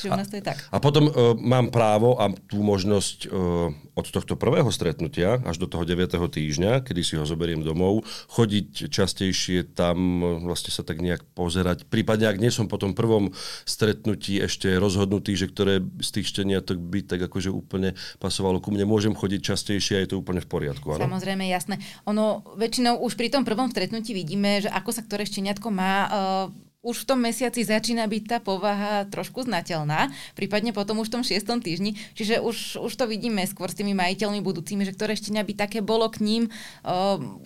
Čiže 0.00 0.10
u 0.10 0.16
nás 0.16 0.28
to 0.32 0.36
je 0.40 0.44
tak. 0.44 0.58
A 0.72 0.80
potom 0.80 1.08
uh, 1.08 1.36
mám 1.36 1.68
právo 1.68 2.16
a 2.16 2.32
tú 2.48 2.64
možnosť 2.64 3.28
uh, 3.28 3.70
od 3.94 4.06
tohto 4.08 4.34
prvého 4.40 4.68
stretnutia 4.72 5.44
až 5.44 5.60
do 5.60 5.68
toho 5.68 5.84
9. 5.84 6.16
týždňa, 6.16 6.80
kedy 6.80 7.00
si 7.04 7.14
ho 7.20 7.28
zoberiem 7.28 7.60
domov, 7.60 8.08
chodiť 8.32 8.88
častejšie 8.88 9.76
tam, 9.76 10.24
uh, 10.24 10.28
vlastne 10.40 10.72
sa 10.72 10.80
tak 10.80 11.04
nejak 11.04 11.22
pozerať. 11.36 11.84
Prípadne, 11.86 12.32
ak 12.32 12.40
nie 12.40 12.48
som 12.48 12.64
po 12.64 12.80
tom 12.80 12.96
prvom 12.96 13.30
stretnutí 13.68 14.40
ešte 14.40 14.72
rozhodnutý, 14.80 15.36
že 15.36 15.52
ktoré 15.52 15.84
z 16.00 16.10
tých 16.20 16.26
šteniatok 16.32 16.80
by 16.80 17.04
tak 17.04 17.20
akože 17.28 17.52
úplne 17.52 17.92
pasovalo 18.16 18.58
ku 18.58 18.72
mne, 18.72 18.88
môžem 18.88 19.12
chodiť 19.12 19.40
častejšie 19.52 20.00
a 20.00 20.02
je 20.02 20.16
to 20.16 20.20
úplne 20.20 20.40
v 20.40 20.48
poriadku. 20.48 20.96
Áno? 20.96 21.04
Samozrejme, 21.04 21.44
jasné. 21.50 21.76
Ono 22.08 22.42
väčšinou 22.56 23.04
už 23.04 23.18
pri 23.20 23.28
tom 23.28 23.44
prvom 23.44 23.68
stretnutí 23.68 24.16
vidíme, 24.16 24.64
že 24.64 24.72
ako 24.72 24.90
sa 24.94 25.02
ktoré 25.04 25.28
šteniatko 25.28 25.68
má 25.68 25.94
uh, 26.06 26.69
už 26.80 27.04
v 27.04 27.08
tom 27.12 27.20
mesiaci 27.20 27.60
začína 27.60 28.08
byť 28.08 28.24
tá 28.24 28.38
povaha 28.40 29.04
trošku 29.12 29.44
znateľná, 29.44 30.08
prípadne 30.32 30.72
potom 30.72 30.96
už 31.04 31.12
v 31.12 31.14
tom 31.20 31.22
šiestom 31.24 31.60
týždni, 31.60 31.92
čiže 32.16 32.40
už, 32.40 32.80
už 32.80 32.92
to 32.96 33.04
vidíme 33.04 33.44
skôr 33.44 33.68
s 33.68 33.76
tými 33.76 33.92
majiteľmi 33.92 34.40
budúcimi, 34.40 34.88
že 34.88 34.96
ktoré 34.96 35.12
štenia 35.12 35.44
by 35.44 35.54
také 35.60 35.84
bolo 35.84 36.08
k 36.08 36.24
ním, 36.24 36.42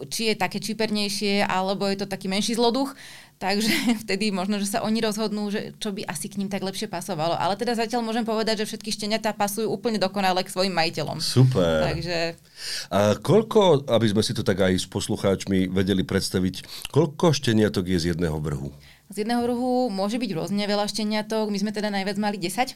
či 0.06 0.30
je 0.30 0.34
také 0.38 0.62
čipernejšie, 0.62 1.42
alebo 1.42 1.90
je 1.90 1.98
to 1.98 2.06
taký 2.06 2.30
menší 2.30 2.54
zloduch, 2.54 2.94
takže 3.42 3.74
vtedy 4.06 4.30
možno, 4.30 4.62
že 4.62 4.70
sa 4.70 4.86
oni 4.86 5.02
rozhodnú, 5.02 5.50
že 5.50 5.74
čo 5.82 5.90
by 5.90 6.06
asi 6.06 6.30
k 6.30 6.38
ním 6.38 6.46
tak 6.46 6.62
lepšie 6.62 6.86
pasovalo. 6.86 7.34
Ale 7.34 7.58
teda 7.58 7.74
zatiaľ 7.74 8.06
môžem 8.06 8.22
povedať, 8.22 8.62
že 8.62 8.70
všetky 8.70 8.94
šteniatá 8.94 9.34
pasujú 9.34 9.66
úplne 9.66 9.98
dokonale 9.98 10.46
k 10.46 10.52
svojim 10.52 10.72
majiteľom. 10.72 11.18
Super. 11.18 11.90
Takže... 11.90 12.38
A 12.94 13.18
koľko, 13.18 13.90
aby 13.90 14.06
sme 14.14 14.22
si 14.22 14.30
to 14.30 14.46
tak 14.46 14.62
aj 14.62 14.78
s 14.78 14.86
poslucháčmi 14.86 15.68
vedeli 15.74 16.06
predstaviť, 16.06 16.86
koľko 16.94 17.34
šteniatok 17.34 17.90
je 17.90 17.98
z 17.98 18.04
jedného 18.14 18.38
vrhu? 18.38 18.70
Z 19.12 19.24
jedného 19.24 19.44
rohu 19.44 19.92
môže 19.92 20.16
byť 20.16 20.30
rôzne 20.32 20.64
veľa 20.64 20.88
šteniatok, 20.88 21.52
my 21.52 21.58
sme 21.60 21.70
teda 21.76 21.92
najviac 21.92 22.16
mali 22.16 22.40
10. 22.40 22.72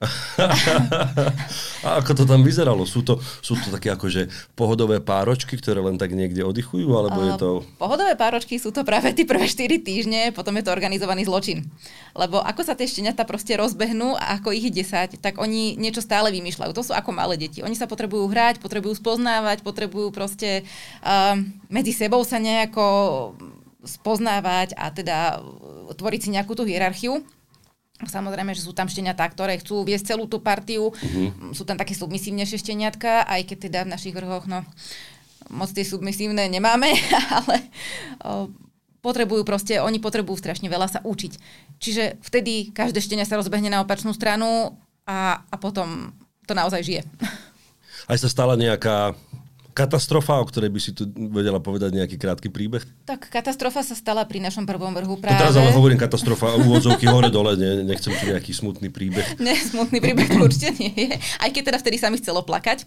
a 1.84 2.00
ako 2.00 2.12
to 2.16 2.24
tam 2.24 2.40
vyzeralo? 2.40 2.88
Sú 2.88 3.04
to, 3.04 3.20
sú 3.44 3.52
to 3.60 3.68
také 3.68 3.92
akože 3.92 4.32
pohodové 4.56 4.96
páročky, 4.96 5.60
ktoré 5.60 5.84
len 5.84 6.00
tak 6.00 6.16
niekde 6.16 6.40
oddychujú, 6.40 6.88
alebo 6.88 7.20
je 7.20 7.32
to... 7.36 7.48
Pohodové 7.76 8.16
páročky 8.16 8.56
sú 8.56 8.72
to 8.72 8.80
práve 8.80 9.12
tie 9.12 9.28
prvé 9.28 9.44
4 9.44 9.68
týždne, 9.84 10.32
potom 10.32 10.56
je 10.56 10.64
to 10.64 10.72
organizovaný 10.72 11.28
zločin. 11.28 11.68
Lebo 12.16 12.40
ako 12.40 12.64
sa 12.64 12.72
tie 12.72 12.88
šteniatá 12.88 13.28
proste 13.28 13.60
rozbehnú 13.60 14.16
a 14.16 14.40
ako 14.40 14.56
ich 14.56 14.72
10, 14.72 15.20
tak 15.20 15.36
oni 15.36 15.76
niečo 15.76 16.00
stále 16.00 16.32
vymýšľajú. 16.32 16.72
To 16.72 16.80
sú 16.80 16.92
ako 16.96 17.12
malé 17.12 17.36
deti. 17.36 17.60
Oni 17.60 17.76
sa 17.76 17.84
potrebujú 17.84 18.24
hrať, 18.32 18.64
potrebujú 18.64 18.96
spoznávať, 18.96 19.60
potrebujú 19.60 20.16
proste 20.16 20.64
uh, 21.04 21.36
medzi 21.68 21.92
sebou 21.92 22.24
sa 22.24 22.40
nejako 22.40 23.36
spoznávať 23.84 24.76
a 24.76 24.92
teda 24.92 25.40
uh, 25.40 25.92
tvoriť 25.94 26.20
si 26.20 26.30
nejakú 26.34 26.52
tú 26.56 26.64
hierarchiu. 26.68 27.24
Samozrejme, 28.00 28.56
že 28.56 28.64
sú 28.64 28.72
tam 28.72 28.88
šteniatá, 28.88 29.28
ktoré 29.28 29.60
chcú 29.60 29.84
viesť 29.84 30.16
celú 30.16 30.24
tú 30.24 30.40
partiu. 30.40 30.88
Uh-huh. 30.88 31.52
Sú 31.52 31.68
tam 31.68 31.76
také 31.76 31.92
submisívnejšie 31.92 32.56
šteniatka, 32.56 33.28
aj 33.28 33.52
keď 33.52 33.58
teda 33.68 33.78
v 33.84 33.92
našich 33.92 34.16
vrhoch, 34.16 34.48
no, 34.48 34.64
moc 35.52 35.68
tie 35.68 35.84
submisívne 35.84 36.48
nemáme, 36.48 36.96
ale 37.36 37.56
o, 38.24 38.48
potrebujú 39.04 39.42
proste, 39.44 39.80
oni 39.82 40.00
potrebujú 40.00 40.40
strašne 40.40 40.72
veľa 40.72 40.88
sa 40.88 41.00
učiť. 41.04 41.32
Čiže 41.76 42.20
vtedy 42.24 42.72
každé 42.72 43.04
štenia 43.04 43.28
sa 43.28 43.36
rozbehne 43.36 43.68
na 43.68 43.84
opačnú 43.84 44.16
stranu 44.16 44.80
a, 45.04 45.44
a 45.48 45.56
potom 45.60 46.14
to 46.44 46.52
naozaj 46.52 46.80
žije. 46.80 47.02
Aj 48.08 48.16
sa 48.16 48.28
stala 48.28 48.56
nejaká 48.56 49.12
Katastrofa, 49.70 50.42
o 50.42 50.46
ktorej 50.46 50.70
by 50.70 50.80
si 50.82 50.90
tu 50.90 51.06
vedela 51.30 51.62
povedať 51.62 51.94
nejaký 51.94 52.18
krátky 52.18 52.48
príbeh? 52.50 52.82
Tak 53.06 53.30
katastrofa 53.30 53.86
sa 53.86 53.94
stala 53.94 54.26
pri 54.26 54.42
našom 54.42 54.66
prvom 54.66 54.90
vrhu 54.90 55.16
práve. 55.16 55.38
To 55.38 55.46
teraz 55.46 55.56
ale 55.56 55.70
hovorím 55.72 55.98
katastrofa, 55.98 56.58
úvodzovky 56.58 57.06
hore-dole, 57.06 57.54
ne, 57.54 57.86
nechcem 57.86 58.10
tu 58.14 58.24
nejaký 58.28 58.52
smutný 58.54 58.90
príbeh. 58.90 59.26
Ne, 59.40 59.56
smutný 59.56 60.04
príbeh 60.04 60.28
to 60.28 60.42
určite 60.42 60.76
nie 60.76 60.92
je. 60.92 61.16
Aj 61.16 61.48
keď 61.48 61.72
teda 61.72 61.78
vtedy 61.80 61.96
sa 61.96 62.12
mi 62.12 62.20
chcelo 62.20 62.44
plakať. 62.44 62.84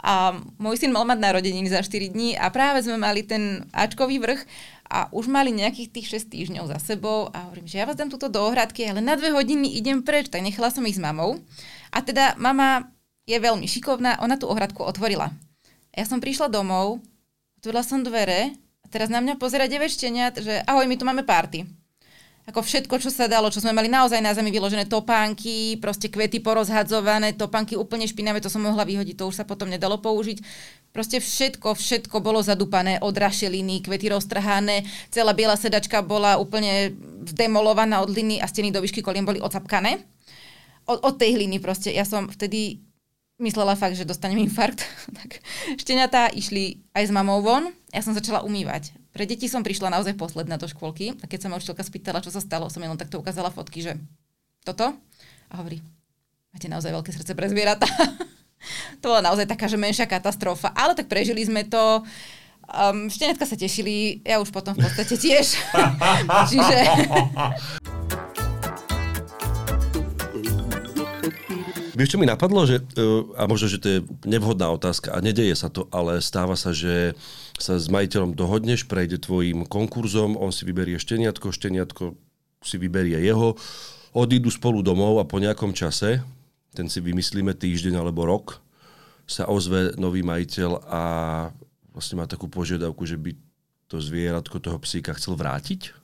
A 0.00 0.38
môj 0.56 0.78
syn 0.78 0.94
mal 0.94 1.02
mať 1.02 1.18
narodeniny 1.18 1.66
za 1.66 1.82
4 1.82 2.14
dní 2.14 2.38
a 2.38 2.46
práve 2.54 2.86
sme 2.86 3.00
mali 3.00 3.26
ten 3.26 3.66
Ačkový 3.74 4.22
vrch 4.22 4.46
a 4.86 5.10
už 5.10 5.26
mali 5.26 5.50
nejakých 5.50 5.90
tých 5.90 6.06
6 6.30 6.30
týždňov 6.30 6.70
za 6.70 6.78
sebou 6.78 7.26
a 7.34 7.50
hovorím, 7.50 7.66
že 7.66 7.82
ja 7.82 7.88
vás 7.88 7.98
dám 7.98 8.12
túto 8.12 8.30
do 8.30 8.38
ohradky, 8.38 8.86
ale 8.86 9.02
na 9.02 9.18
dve 9.18 9.34
hodiny 9.34 9.74
idem 9.74 10.06
preč, 10.06 10.30
tak 10.30 10.46
nechala 10.46 10.70
som 10.70 10.86
ich 10.86 10.94
s 10.94 11.02
mamou. 11.02 11.42
A 11.90 11.98
teda 12.06 12.38
mama 12.38 12.86
je 13.26 13.34
veľmi 13.34 13.66
šikovná, 13.66 14.22
ona 14.22 14.38
tú 14.38 14.46
ohradku 14.46 14.86
otvorila. 14.86 15.34
Ja 15.96 16.04
som 16.04 16.20
prišla 16.20 16.52
domov, 16.52 17.00
otvorila 17.56 17.80
som 17.80 18.04
dvere 18.04 18.52
a 18.84 18.86
teraz 18.92 19.08
na 19.08 19.24
mňa 19.24 19.40
pozera 19.40 19.64
9 19.64 19.80
šteniat, 19.88 20.44
že 20.44 20.60
ahoj, 20.68 20.84
my 20.84 20.96
tu 21.00 21.08
máme 21.08 21.24
party. 21.24 21.64
Ako 22.46 22.62
všetko, 22.62 23.02
čo 23.02 23.10
sa 23.10 23.26
dalo, 23.26 23.50
čo 23.50 23.58
sme 23.58 23.74
mali 23.74 23.90
naozaj 23.90 24.20
na 24.22 24.30
zemi 24.30 24.54
vyložené 24.54 24.86
topánky, 24.86 25.80
proste 25.82 26.06
kvety 26.06 26.38
porozhadzované, 26.44 27.34
topánky 27.34 27.74
úplne 27.74 28.06
špinavé, 28.06 28.38
to 28.38 28.52
som 28.52 28.62
mohla 28.62 28.86
vyhodiť, 28.86 29.18
to 29.18 29.26
už 29.26 29.40
sa 29.40 29.48
potom 29.48 29.66
nedalo 29.66 29.98
použiť. 29.98 30.44
Proste 30.94 31.18
všetko, 31.18 31.74
všetko 31.74 32.22
bolo 32.22 32.44
zadupané 32.44 33.02
od 33.02 33.16
rašeliny, 33.16 33.82
kvety 33.82 34.12
roztrhané, 34.12 34.86
celá 35.10 35.34
biela 35.34 35.58
sedačka 35.58 36.06
bola 36.06 36.38
úplne 36.38 36.94
zdemolovaná 37.26 38.04
od 38.04 38.14
hliny 38.14 38.38
a 38.38 38.46
steny 38.46 38.70
do 38.70 38.78
výšky 38.78 39.02
kolien 39.02 39.26
boli 39.26 39.42
ocapkané. 39.42 40.06
Od, 40.86 41.02
od 41.02 41.18
tej 41.18 41.34
hliny 41.40 41.58
proste. 41.58 41.90
Ja 41.90 42.06
som 42.06 42.30
vtedy 42.30 42.85
myslela 43.36 43.76
fakt, 43.76 43.96
že 43.96 44.08
dostanem 44.08 44.40
infarkt. 44.44 44.84
tak 45.18 45.40
šteniatá 45.76 46.32
išli 46.32 46.80
aj 46.96 47.04
s 47.08 47.12
mamou 47.12 47.44
von, 47.44 47.72
ja 47.92 48.00
som 48.00 48.16
začala 48.16 48.44
umývať. 48.44 48.92
Pre 49.12 49.24
deti 49.24 49.48
som 49.48 49.64
prišla 49.64 49.92
naozaj 49.92 50.16
posledná 50.16 50.60
do 50.60 50.68
škôlky 50.68 51.16
a 51.20 51.24
keď 51.24 51.38
sa 51.40 51.48
ma 51.48 51.56
učiteľka 51.56 51.84
spýtala, 51.84 52.24
čo 52.24 52.28
sa 52.32 52.40
stalo, 52.44 52.68
som 52.68 52.84
jenom 52.84 53.00
takto 53.00 53.16
ukázala 53.16 53.48
fotky, 53.48 53.80
že 53.80 53.92
toto 54.64 54.92
a 55.46 55.54
hovorí, 55.56 55.80
máte 56.52 56.68
naozaj 56.68 56.92
veľké 56.92 57.10
srdce 57.14 57.32
pre 57.32 57.48
zvieratá. 57.48 57.88
to 59.00 59.04
bola 59.08 59.24
naozaj 59.24 59.48
taká, 59.48 59.70
že 59.70 59.80
menšia 59.80 60.04
katastrofa, 60.08 60.72
ale 60.76 60.92
tak 60.96 61.08
prežili 61.08 61.44
sme 61.44 61.64
to. 61.64 62.04
Um, 62.66 63.06
šteniatka 63.06 63.46
sa 63.46 63.54
tešili, 63.54 64.26
ja 64.26 64.42
už 64.42 64.50
potom 64.50 64.74
v 64.74 64.82
podstate 64.82 65.14
tiež. 65.14 65.54
Čiže... 66.50 66.76
Vieš, 71.96 72.12
čo 72.12 72.20
mi 72.20 72.28
napadlo, 72.28 72.68
že, 72.68 72.84
e, 72.92 73.04
a 73.40 73.48
možno, 73.48 73.72
že 73.72 73.80
to 73.80 73.88
je 73.88 73.98
nevhodná 74.28 74.68
otázka 74.68 75.16
a 75.16 75.24
nedeje 75.24 75.56
sa 75.56 75.72
to, 75.72 75.88
ale 75.88 76.20
stáva 76.20 76.52
sa, 76.52 76.76
že 76.76 77.16
sa 77.56 77.80
s 77.80 77.88
majiteľom 77.88 78.36
dohodneš, 78.36 78.84
prejde 78.84 79.16
tvojim 79.16 79.64
konkurzom, 79.64 80.36
on 80.36 80.52
si 80.52 80.68
vyberie 80.68 81.00
šteniatko, 81.00 81.56
šteniatko 81.56 82.12
si 82.60 82.76
vyberie 82.76 83.16
jeho, 83.24 83.56
odídu 84.12 84.52
spolu 84.52 84.84
domov 84.84 85.16
a 85.16 85.24
po 85.24 85.40
nejakom 85.40 85.72
čase, 85.72 86.20
ten 86.76 86.92
si 86.92 87.00
vymyslíme 87.00 87.56
týždeň 87.56 87.96
alebo 87.96 88.28
rok, 88.28 88.60
sa 89.24 89.48
ozve 89.48 89.96
nový 89.96 90.20
majiteľ 90.20 90.70
a 90.84 91.02
vlastne 91.96 92.20
má 92.20 92.28
takú 92.28 92.44
požiadavku, 92.52 93.08
že 93.08 93.16
by 93.16 93.32
to 93.88 94.04
zvieratko 94.04 94.60
toho 94.60 94.76
psíka 94.84 95.16
chcel 95.16 95.32
vrátiť? 95.32 95.96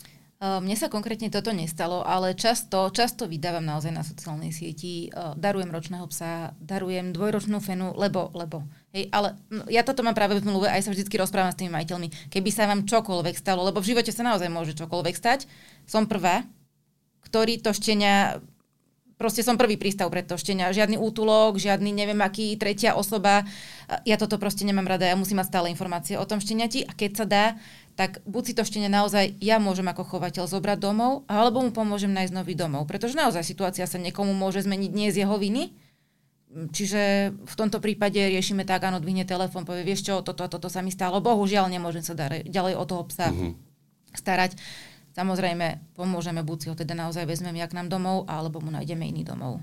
Mne 0.43 0.75
sa 0.75 0.91
konkrétne 0.91 1.31
toto 1.31 1.55
nestalo, 1.55 2.03
ale 2.03 2.35
často, 2.35 2.91
často 2.91 3.31
vydávam 3.31 3.63
naozaj 3.63 3.95
na 3.95 4.03
sociálnej 4.03 4.51
sieti, 4.51 5.07
darujem 5.39 5.71
ročného 5.71 6.03
psa, 6.11 6.51
darujem 6.59 7.15
dvojročnú 7.15 7.63
fenu, 7.63 7.95
lebo, 7.95 8.27
lebo. 8.35 8.67
Hej, 8.91 9.07
ale 9.15 9.39
ja 9.71 9.87
toto 9.87 10.03
mám 10.03 10.19
práve 10.19 10.35
v 10.35 10.43
zmluve, 10.43 10.67
aj 10.67 10.83
sa 10.83 10.91
vždy 10.91 11.07
rozprávam 11.15 11.55
s 11.55 11.63
tými 11.63 11.71
majiteľmi. 11.71 12.35
Keby 12.35 12.51
sa 12.51 12.67
vám 12.67 12.91
čokoľvek 12.91 13.39
stalo, 13.39 13.63
lebo 13.63 13.79
v 13.79 13.95
živote 13.95 14.11
sa 14.11 14.27
naozaj 14.27 14.51
môže 14.51 14.75
čokoľvek 14.75 15.15
stať, 15.15 15.47
som 15.87 16.11
prvá, 16.11 16.43
ktorý 17.23 17.63
to 17.63 17.71
štenia 17.71 18.43
proste 19.23 19.47
som 19.47 19.55
prvý 19.55 19.79
prístav 19.79 20.11
pred 20.11 20.27
to 20.27 20.35
štenia. 20.35 20.75
Žiadny 20.75 20.99
útulok, 20.99 21.63
žiadny 21.63 21.95
neviem 21.95 22.19
aký, 22.19 22.59
tretia 22.59 22.99
osoba. 22.99 23.47
Ja 24.03 24.19
toto 24.19 24.35
proste 24.43 24.67
nemám 24.67 24.91
rada, 24.91 25.07
ja 25.07 25.15
musím 25.15 25.39
mať 25.39 25.55
stále 25.55 25.71
informácie 25.71 26.19
o 26.19 26.27
tom 26.27 26.43
šteniati 26.43 26.83
a 26.83 26.91
keď 26.91 27.11
sa 27.15 27.25
dá, 27.31 27.45
tak 27.95 28.19
buď 28.27 28.43
si 28.43 28.53
to 28.59 28.67
štenie 28.67 28.91
naozaj 28.91 29.39
ja 29.39 29.63
môžem 29.63 29.87
ako 29.87 30.19
chovateľ 30.19 30.51
zobrať 30.51 30.83
domov, 30.83 31.23
alebo 31.31 31.63
mu 31.63 31.71
pomôžem 31.71 32.11
nájsť 32.11 32.35
nový 32.35 32.59
domov. 32.59 32.91
Pretože 32.91 33.15
naozaj 33.15 33.47
situácia 33.47 33.87
sa 33.87 34.03
niekomu 34.03 34.35
môže 34.35 34.67
zmeniť 34.67 34.91
nie 34.91 35.15
z 35.15 35.23
jeho 35.23 35.39
viny. 35.39 35.71
Čiže 36.53 37.33
v 37.33 37.55
tomto 37.57 37.81
prípade 37.81 38.19
riešime 38.19 38.67
tak, 38.67 38.85
áno, 38.85 39.01
dvihne 39.01 39.25
telefón, 39.25 39.65
povie, 39.65 39.89
vieš 39.89 40.05
čo, 40.05 40.21
toto, 40.21 40.45
toto 40.51 40.69
sa 40.69 40.85
mi 40.85 40.93
stalo, 40.93 41.23
bohužiaľ 41.25 41.71
nemôžem 41.71 42.05
sa 42.05 42.13
ďalej 42.19 42.77
o 42.77 42.85
toho 42.85 43.09
psa 43.09 43.33
mm-hmm. 43.33 43.53
starať. 44.21 44.61
Samozrejme, 45.13 45.93
pomôžeme, 45.93 46.41
buď 46.41 46.59
si 46.59 46.67
ho 46.73 46.77
teda 46.77 46.97
naozaj 46.97 47.29
vezmeme 47.29 47.61
jak 47.61 47.77
nám 47.77 47.93
domov, 47.93 48.25
alebo 48.29 48.65
mu 48.65 48.73
nájdeme 48.73 49.05
iný 49.05 49.29
domov. 49.29 49.61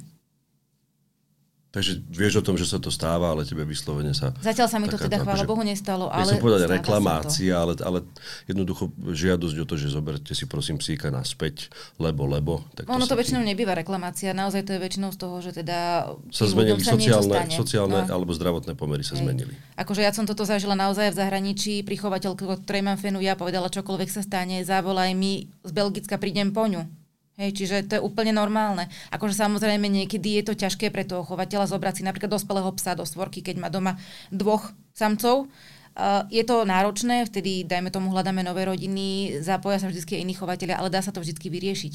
Takže 1.69 2.01
vieš 2.09 2.41
o 2.41 2.43
tom, 2.43 2.57
že 2.57 2.65
sa 2.65 2.81
to 2.81 2.89
stáva, 2.89 3.29
ale 3.29 3.45
tebe 3.45 3.61
vyslovene 3.61 4.09
sa... 4.17 4.33
Zatiaľ 4.41 4.67
sa 4.73 4.81
mi 4.81 4.89
to 4.89 4.97
teda, 4.97 5.21
chvála 5.21 5.45
Bohu, 5.45 5.61
nestalo, 5.61 6.09
ale... 6.09 6.25
Nechcem 6.25 6.41
povedať 6.41 6.65
reklamácia, 6.65 7.53
ale, 7.53 7.77
ale 7.85 8.01
jednoducho 8.49 8.89
žiadosť 8.97 9.55
o 9.61 9.65
to, 9.69 9.75
že 9.77 9.93
zoberte 9.93 10.33
si 10.33 10.49
prosím 10.49 10.81
psíka 10.81 11.13
naspäť, 11.13 11.69
lebo, 12.01 12.25
lebo... 12.25 12.65
Tak 12.73 12.89
to 12.89 12.97
ono 12.97 13.05
to 13.05 13.13
väčšinou 13.13 13.45
tým... 13.45 13.53
nebýva 13.53 13.77
reklamácia, 13.77 14.33
naozaj 14.33 14.65
to 14.65 14.73
je 14.73 14.79
väčšinou 14.81 15.13
z 15.13 15.17
toho, 15.21 15.35
že 15.45 15.61
teda... 15.61 16.09
Sa 16.33 16.49
zmenili 16.49 16.81
sociálne, 16.81 17.37
sociálne 17.53 18.01
no. 18.01 18.17
alebo 18.17 18.33
zdravotné 18.33 18.73
pomery 18.73 19.05
sa 19.05 19.13
Hej. 19.13 19.29
zmenili. 19.29 19.53
Akože 19.77 20.01
ja 20.01 20.09
som 20.09 20.25
toto 20.25 20.49
zažila 20.49 20.73
naozaj 20.73 21.13
v 21.13 21.21
zahraničí, 21.21 21.85
prichovateľ, 21.85 22.33
ktorej 22.65 22.81
mám 22.81 22.97
fenu, 22.97 23.21
ja 23.21 23.37
povedala, 23.37 23.69
čokoľvek 23.69 24.09
sa 24.09 24.25
stane, 24.25 24.65
zavolaj 24.65 25.13
mi, 25.13 25.53
z 25.61 25.69
Belgicka 25.69 26.17
prídem 26.17 26.49
po 26.49 26.65
ňu 26.65 26.98
Hej, 27.39 27.55
čiže 27.55 27.87
to 27.87 27.93
je 27.95 28.03
úplne 28.03 28.35
normálne. 28.35 28.91
Akože 29.15 29.31
samozrejme 29.31 29.87
niekedy 29.87 30.43
je 30.43 30.51
to 30.51 30.59
ťažké 30.59 30.91
pre 30.91 31.07
toho 31.07 31.23
chovateľa 31.23 31.71
zobrať 31.71 31.93
si 31.95 32.03
napríklad 32.03 32.35
dospelého 32.35 32.67
psa 32.75 32.99
do 32.99 33.07
svorky, 33.07 33.39
keď 33.39 33.55
má 33.63 33.71
doma 33.71 33.95
dvoch 34.27 34.75
samcov. 34.91 35.47
Uh, 35.95 36.27
je 36.27 36.43
to 36.43 36.67
náročné, 36.67 37.23
vtedy, 37.31 37.63
dajme 37.63 37.95
tomu, 37.95 38.11
hľadáme 38.11 38.43
nové 38.43 38.67
rodiny, 38.67 39.39
zapoja 39.39 39.79
sa 39.79 39.87
vždy 39.87 40.19
iní 40.19 40.35
chovateľia, 40.35 40.83
ale 40.83 40.91
dá 40.91 40.99
sa 40.99 41.15
to 41.15 41.23
vždy 41.23 41.39
vyriešiť. 41.39 41.93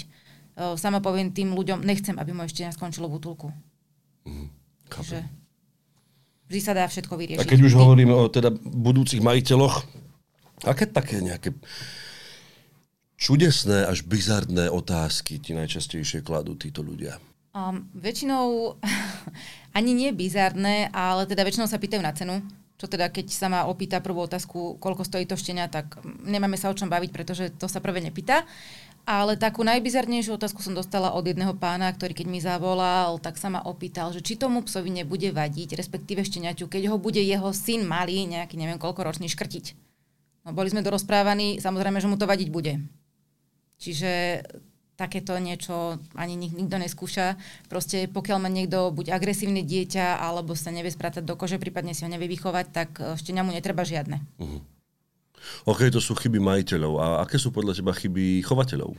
Uh, 0.57 0.81
sama 0.81 1.05
poviem 1.05 1.29
tým 1.29 1.53
ľuďom, 1.53 1.85
nechcem, 1.85 2.17
aby 2.17 2.33
moje 2.33 2.57
štenia 2.57 2.73
skončilo 2.73 3.13
v 3.13 3.21
útulku. 3.21 3.53
Mm, 4.25 4.49
Čiže 4.89 5.29
vždy 6.49 6.61
sa 6.65 6.73
dá 6.73 6.89
všetko 6.89 7.21
vyriešiť. 7.21 7.45
A 7.45 7.53
keď 7.53 7.61
už 7.69 7.77
hovoríme 7.77 8.17
o 8.17 8.33
teda 8.33 8.49
budúcich 8.65 9.21
majiteľoch, 9.21 9.85
aké 10.65 10.89
také 10.89 11.21
nejaké 11.21 11.53
čudesné 13.17 13.87
až 13.87 14.03
bizarné 14.05 14.69
otázky 14.71 15.39
ti 15.39 15.55
najčastejšie 15.55 16.21
kladú 16.21 16.59
títo 16.59 16.83
ľudia? 16.83 17.19
Um, 17.55 17.87
väčšinou 17.95 18.77
ani 19.79 19.91
nie 19.95 20.11
bizarné, 20.11 20.91
ale 20.91 21.23
teda 21.31 21.47
väčšinou 21.47 21.71
sa 21.71 21.79
pýtajú 21.79 22.03
na 22.03 22.11
cenu. 22.11 22.43
Čo 22.75 22.91
teda, 22.91 23.07
keď 23.07 23.31
sa 23.31 23.47
ma 23.47 23.71
opýta 23.71 24.03
prvú 24.03 24.27
otázku, 24.27 24.83
koľko 24.83 25.07
stojí 25.07 25.31
to 25.31 25.39
štenia, 25.39 25.71
tak 25.71 25.95
nemáme 26.27 26.59
sa 26.59 26.69
o 26.69 26.75
čom 26.75 26.91
baviť, 26.91 27.11
pretože 27.15 27.55
to 27.55 27.71
sa 27.71 27.79
prvé 27.79 28.03
nepýta. 28.03 28.43
Ale 29.07 29.39
takú 29.39 29.63
najbizarnejšiu 29.63 30.35
otázku 30.35 30.65
som 30.65 30.75
dostala 30.75 31.15
od 31.15 31.23
jedného 31.23 31.55
pána, 31.55 31.93
ktorý 31.93 32.17
keď 32.17 32.27
mi 32.27 32.41
zavolal, 32.43 33.21
tak 33.23 33.39
sa 33.39 33.53
ma 33.53 33.63
opýtal, 33.63 34.11
že 34.11 34.25
či 34.25 34.35
tomu 34.35 34.65
psovi 34.67 34.91
nebude 34.91 35.31
vadiť, 35.31 35.79
respektíve 35.79 36.25
šteniaťu, 36.27 36.67
keď 36.67 36.91
ho 36.91 36.97
bude 36.97 37.21
jeho 37.21 37.53
syn 37.55 37.87
malý, 37.87 38.27
nejaký 38.27 38.59
neviem 38.59 38.81
koľko 38.81 39.07
ročný, 39.07 39.31
škrtiť. 39.31 39.77
No, 40.49 40.57
boli 40.57 40.73
sme 40.73 40.83
dorozprávaní, 40.83 41.63
samozrejme, 41.63 42.03
že 42.03 42.09
mu 42.11 42.17
to 42.19 42.27
vadiť 42.27 42.49
bude. 42.49 42.81
Čiže 43.79 44.43
takéto 44.95 45.35
niečo 45.43 45.99
ani 46.15 46.39
nik, 46.39 46.55
nikto 46.55 46.79
neskúša. 46.79 47.35
Proste 47.67 48.07
pokiaľ 48.07 48.39
má 48.39 48.49
niekto 48.51 48.95
buď 48.95 49.11
agresívne 49.11 49.67
dieťa, 49.67 50.23
alebo 50.23 50.55
sa 50.55 50.71
nevie 50.71 50.95
sprátať 50.95 51.27
do 51.27 51.35
kože, 51.35 51.59
prípadne 51.59 51.93
si 51.93 52.07
ho 52.07 52.11
nevie 52.11 52.31
vychovať, 52.31 52.67
tak 52.71 52.91
e, 53.03 53.19
ešte 53.19 53.35
mu 53.35 53.51
netreba 53.51 53.83
žiadne. 53.83 54.23
Uh-huh. 54.39 54.63
OK, 55.69 55.91
to 55.91 56.01
sú 56.01 56.15
chyby 56.15 56.39
majiteľov. 56.41 56.93
A 57.03 57.07
aké 57.27 57.37
sú 57.37 57.51
podľa 57.51 57.77
teba 57.77 57.93
chyby 57.93 58.41
chovateľov? 58.47 58.95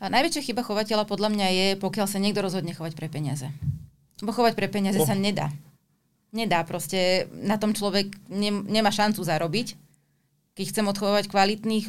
A 0.00 0.08
najväčšia 0.08 0.50
chyba 0.50 0.64
chovateľa 0.64 1.04
podľa 1.04 1.28
mňa 1.28 1.48
je, 1.52 1.66
pokiaľ 1.76 2.06
sa 2.08 2.16
niekto 2.16 2.40
rozhodne 2.40 2.72
chovať 2.72 2.96
pre 2.96 3.12
peniaze. 3.12 3.46
Lebo 4.24 4.32
chovať 4.32 4.56
pre 4.56 4.72
peniaze 4.72 4.96
oh. 4.96 5.04
sa 5.04 5.12
nedá. 5.12 5.52
Nedá, 6.32 6.64
proste 6.64 7.28
na 7.36 7.60
tom 7.60 7.76
človek 7.76 8.08
ne, 8.32 8.64
nemá 8.64 8.88
šancu 8.88 9.20
zarobiť. 9.20 9.76
Keď 10.56 10.64
chcem 10.72 10.86
odchovať 10.88 11.28
kvalitných, 11.28 11.86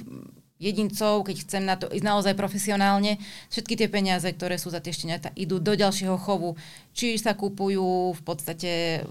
jedincov, 0.61 1.25
keď 1.25 1.35
chcem 1.41 1.65
na 1.65 1.73
to 1.73 1.89
ísť 1.89 2.05
naozaj 2.05 2.33
profesionálne, 2.37 3.17
všetky 3.49 3.73
tie 3.73 3.89
peniaze, 3.89 4.29
ktoré 4.29 4.61
sú 4.61 4.69
za 4.69 4.77
tie 4.77 4.93
šteniatá, 4.93 5.33
idú 5.33 5.57
do 5.57 5.73
ďalšieho 5.73 6.15
chovu. 6.21 6.53
Či 6.93 7.17
sa 7.17 7.33
kúpujú 7.33 8.13
v 8.13 8.21
podstate 8.21 9.01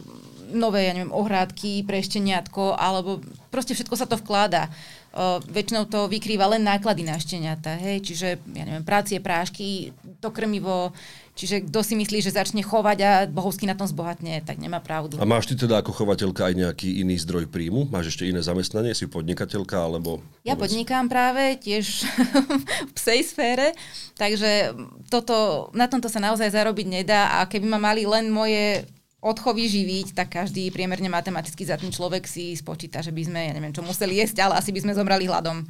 nové, 0.54 0.86
ja 0.86 0.94
neviem, 0.94 1.10
ohrádky 1.10 1.82
pre 1.82 1.98
šteniatko, 1.98 2.78
alebo 2.78 3.18
proste 3.50 3.74
všetko 3.74 3.94
sa 3.98 4.06
to 4.06 4.18
vkláda. 4.18 4.70
Uh, 5.10 5.42
väčšinou 5.50 5.90
to 5.90 6.06
vykrýva 6.06 6.46
len 6.54 6.62
náklady 6.62 7.02
na 7.02 7.18
šteniata, 7.18 7.74
hej, 7.82 7.98
čiže, 7.98 8.38
ja 8.54 8.62
neviem, 8.62 8.86
prácie, 8.86 9.18
prášky, 9.18 9.90
to 10.22 10.30
krmivo, 10.30 10.94
čiže 11.40 11.56
kto 11.72 11.80
si 11.80 11.96
myslí, 11.96 12.20
že 12.20 12.36
začne 12.36 12.60
chovať 12.60 12.98
a 13.00 13.10
bohovsky 13.24 13.64
na 13.64 13.72
tom 13.72 13.88
zbohatne, 13.88 14.44
tak 14.44 14.60
nemá 14.60 14.84
pravdu. 14.84 15.16
A 15.16 15.24
máš 15.24 15.48
ty 15.48 15.56
teda 15.56 15.80
ako 15.80 15.96
chovateľka 15.96 16.52
aj 16.52 16.54
nejaký 16.60 17.00
iný 17.00 17.16
zdroj 17.16 17.48
príjmu? 17.48 17.88
Máš 17.88 18.12
ešte 18.12 18.28
iné 18.28 18.44
zamestnanie? 18.44 18.92
Si 18.92 19.08
podnikateľka 19.08 19.80
alebo... 19.80 20.20
Ja 20.44 20.52
povedz. 20.52 20.76
podnikám 20.76 21.08
práve 21.08 21.56
tiež 21.56 22.04
v 22.88 22.92
psej 22.92 23.20
sfére, 23.24 23.72
takže 24.20 24.76
toto, 25.08 25.68
na 25.72 25.88
tomto 25.88 26.12
sa 26.12 26.20
naozaj 26.20 26.52
zarobiť 26.52 26.86
nedá 27.00 27.40
a 27.40 27.48
keby 27.48 27.64
ma 27.64 27.80
mali 27.80 28.04
len 28.04 28.28
moje 28.28 28.84
odchovy 29.20 29.68
živiť, 29.68 30.16
tak 30.16 30.32
každý 30.32 30.72
priemerne 30.72 31.12
matematicky 31.12 31.64
zatný 31.64 31.92
človek 31.92 32.24
si 32.24 32.56
spočíta, 32.56 33.04
že 33.04 33.12
by 33.12 33.22
sme, 33.28 33.40
ja 33.48 33.52
neviem 33.52 33.72
čo, 33.72 33.84
museli 33.84 34.20
jesť, 34.20 34.48
ale 34.48 34.56
asi 34.56 34.72
by 34.72 34.80
sme 34.80 34.96
zomrali 34.96 35.28
hladom. 35.28 35.68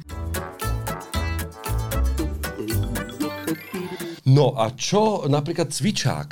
No 4.31 4.55
a 4.55 4.71
čo 4.71 5.27
napríklad 5.27 5.75
cvičák? 5.75 6.29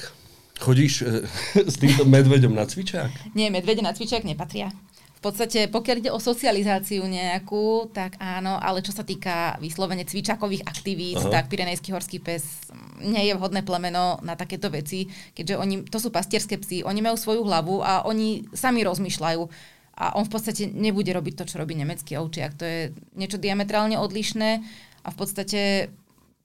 Chodíš 0.60 0.94
e, 1.04 1.06
s 1.74 1.76
týmto 1.76 2.08
medveďom 2.08 2.56
na 2.56 2.64
cvičák? 2.64 3.36
Nie, 3.36 3.52
medvede 3.52 3.84
na 3.84 3.92
cvičák 3.92 4.24
nepatria. 4.24 4.72
V 5.20 5.28
podstate, 5.28 5.68
pokiaľ 5.68 5.96
ide 6.00 6.12
o 6.16 6.24
socializáciu 6.24 7.04
nejakú, 7.04 7.92
tak 7.92 8.16
áno, 8.24 8.56
ale 8.56 8.80
čo 8.80 8.96
sa 8.96 9.04
týka 9.04 9.60
vyslovene 9.60 10.08
cvičakových 10.08 10.64
aktivít, 10.64 11.20
Aha. 11.20 11.28
tak 11.28 11.52
Pirenejský 11.52 11.92
horský 11.92 12.24
pes 12.24 12.72
nie 13.04 13.28
je 13.28 13.36
vhodné 13.36 13.68
plemeno 13.68 14.24
na 14.24 14.40
takéto 14.40 14.72
veci, 14.72 15.12
keďže 15.36 15.60
oni, 15.60 15.76
to 15.92 16.00
sú 16.00 16.08
pastierské 16.08 16.56
psy, 16.64 16.88
oni 16.88 17.04
majú 17.04 17.20
svoju 17.20 17.44
hlavu 17.44 17.84
a 17.84 18.08
oni 18.08 18.48
sami 18.56 18.88
rozmýšľajú. 18.88 19.44
A 20.00 20.16
on 20.16 20.24
v 20.24 20.32
podstate 20.32 20.72
nebude 20.72 21.12
robiť 21.12 21.36
to, 21.36 21.44
čo 21.52 21.60
robí 21.60 21.76
nemecký 21.76 22.16
ovčiak. 22.16 22.56
To 22.56 22.64
je 22.64 22.96
niečo 23.20 23.36
diametrálne 23.36 24.00
odlišné 24.00 24.64
a 25.04 25.08
v 25.12 25.16
podstate 25.20 25.92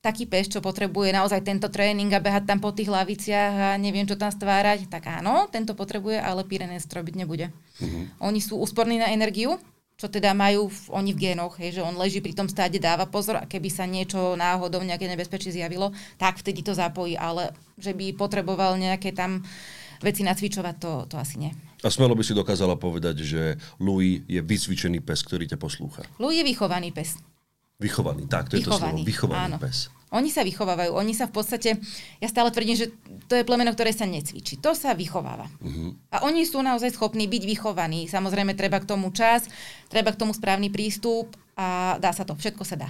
taký 0.05 0.29
pes, 0.29 0.53
čo 0.53 0.61
potrebuje 0.61 1.17
naozaj 1.17 1.40
tento 1.40 1.73
tréning 1.73 2.12
a 2.12 2.21
behať 2.21 2.45
tam 2.45 2.61
po 2.61 2.77
tých 2.77 2.93
laviciach 2.93 3.55
a 3.57 3.81
neviem, 3.81 4.05
čo 4.05 4.21
tam 4.21 4.29
stvárať, 4.29 4.93
tak 4.93 5.09
áno, 5.09 5.49
tento 5.49 5.73
potrebuje, 5.73 6.21
ale 6.21 6.45
Pyrenees 6.45 6.85
robiť 6.85 7.14
nebude. 7.17 7.49
Mm-hmm. 7.81 8.21
Oni 8.21 8.40
sú 8.45 8.61
úsporní 8.61 9.01
na 9.01 9.09
energiu, 9.09 9.57
čo 9.97 10.12
teda 10.12 10.37
majú 10.37 10.69
v, 10.69 10.79
oni 10.93 11.11
v 11.17 11.23
génoch, 11.33 11.57
hej, 11.57 11.81
že 11.81 11.87
on 11.87 11.97
leží 11.97 12.21
pri 12.21 12.37
tom 12.37 12.51
stáde, 12.51 12.77
dáva 12.77 13.09
pozor 13.09 13.40
a 13.40 13.49
keby 13.49 13.73
sa 13.73 13.88
niečo 13.88 14.37
náhodou, 14.37 14.85
nejaké 14.85 15.09
nebezpečie 15.09 15.55
zjavilo, 15.55 15.97
tak 16.21 16.37
vtedy 16.37 16.61
to 16.61 16.77
zapojí, 16.77 17.17
ale 17.17 17.57
že 17.81 17.97
by 17.97 18.12
potreboval 18.12 18.77
nejaké 18.77 19.17
tam 19.17 19.40
veci 20.05 20.21
nacvičovať, 20.21 20.75
to, 20.77 20.93
to 21.09 21.17
asi 21.17 21.40
nie. 21.40 21.53
A 21.81 21.88
smelo 21.88 22.12
by 22.12 22.25
si 22.27 22.37
dokázala 22.37 22.77
povedať, 22.77 23.25
že 23.25 23.57
Louis 23.81 24.21
je 24.29 24.40
vysvičený 24.45 25.01
pes, 25.01 25.25
ktorý 25.25 25.49
ťa 25.49 25.57
poslúcha. 25.57 26.05
Louis 26.21 26.43
je 26.43 26.49
vychovaný 26.49 26.93
pes. 26.93 27.17
Vychovaný, 27.85 28.25
tak, 28.25 28.49
to 28.49 28.57
vychovaný, 28.57 28.64
je 28.64 28.64
to 28.64 28.81
slovo. 28.81 29.05
Vychovaný 29.05 29.44
áno. 29.53 29.59
pes. 29.61 29.92
Oni 30.14 30.31
sa 30.31 30.47
vychovávajú, 30.47 30.94
oni 30.94 31.11
sa 31.11 31.27
v 31.27 31.35
podstate, 31.35 31.75
ja 32.23 32.29
stále 32.31 32.55
tvrdím, 32.55 32.79
že 32.79 32.94
to 33.27 33.35
je 33.35 33.42
plemeno, 33.42 33.75
ktoré 33.75 33.90
sa 33.90 34.07
necvičí. 34.07 34.62
To 34.62 34.70
sa 34.70 34.94
vychováva. 34.94 35.51
Uh-huh. 35.59 35.90
A 36.14 36.23
oni 36.23 36.47
sú 36.47 36.62
naozaj 36.62 36.94
schopní 36.94 37.27
byť 37.27 37.42
vychovaní. 37.42 38.07
Samozrejme, 38.07 38.55
treba 38.55 38.79
k 38.79 38.87
tomu 38.87 39.11
čas, 39.11 39.51
treba 39.90 40.14
k 40.14 40.20
tomu 40.23 40.31
správny 40.31 40.70
prístup 40.70 41.35
a 41.59 41.99
dá 41.99 42.14
sa 42.14 42.23
to, 42.23 42.38
všetko 42.38 42.62
sa 42.62 42.79
dá. 42.87 42.88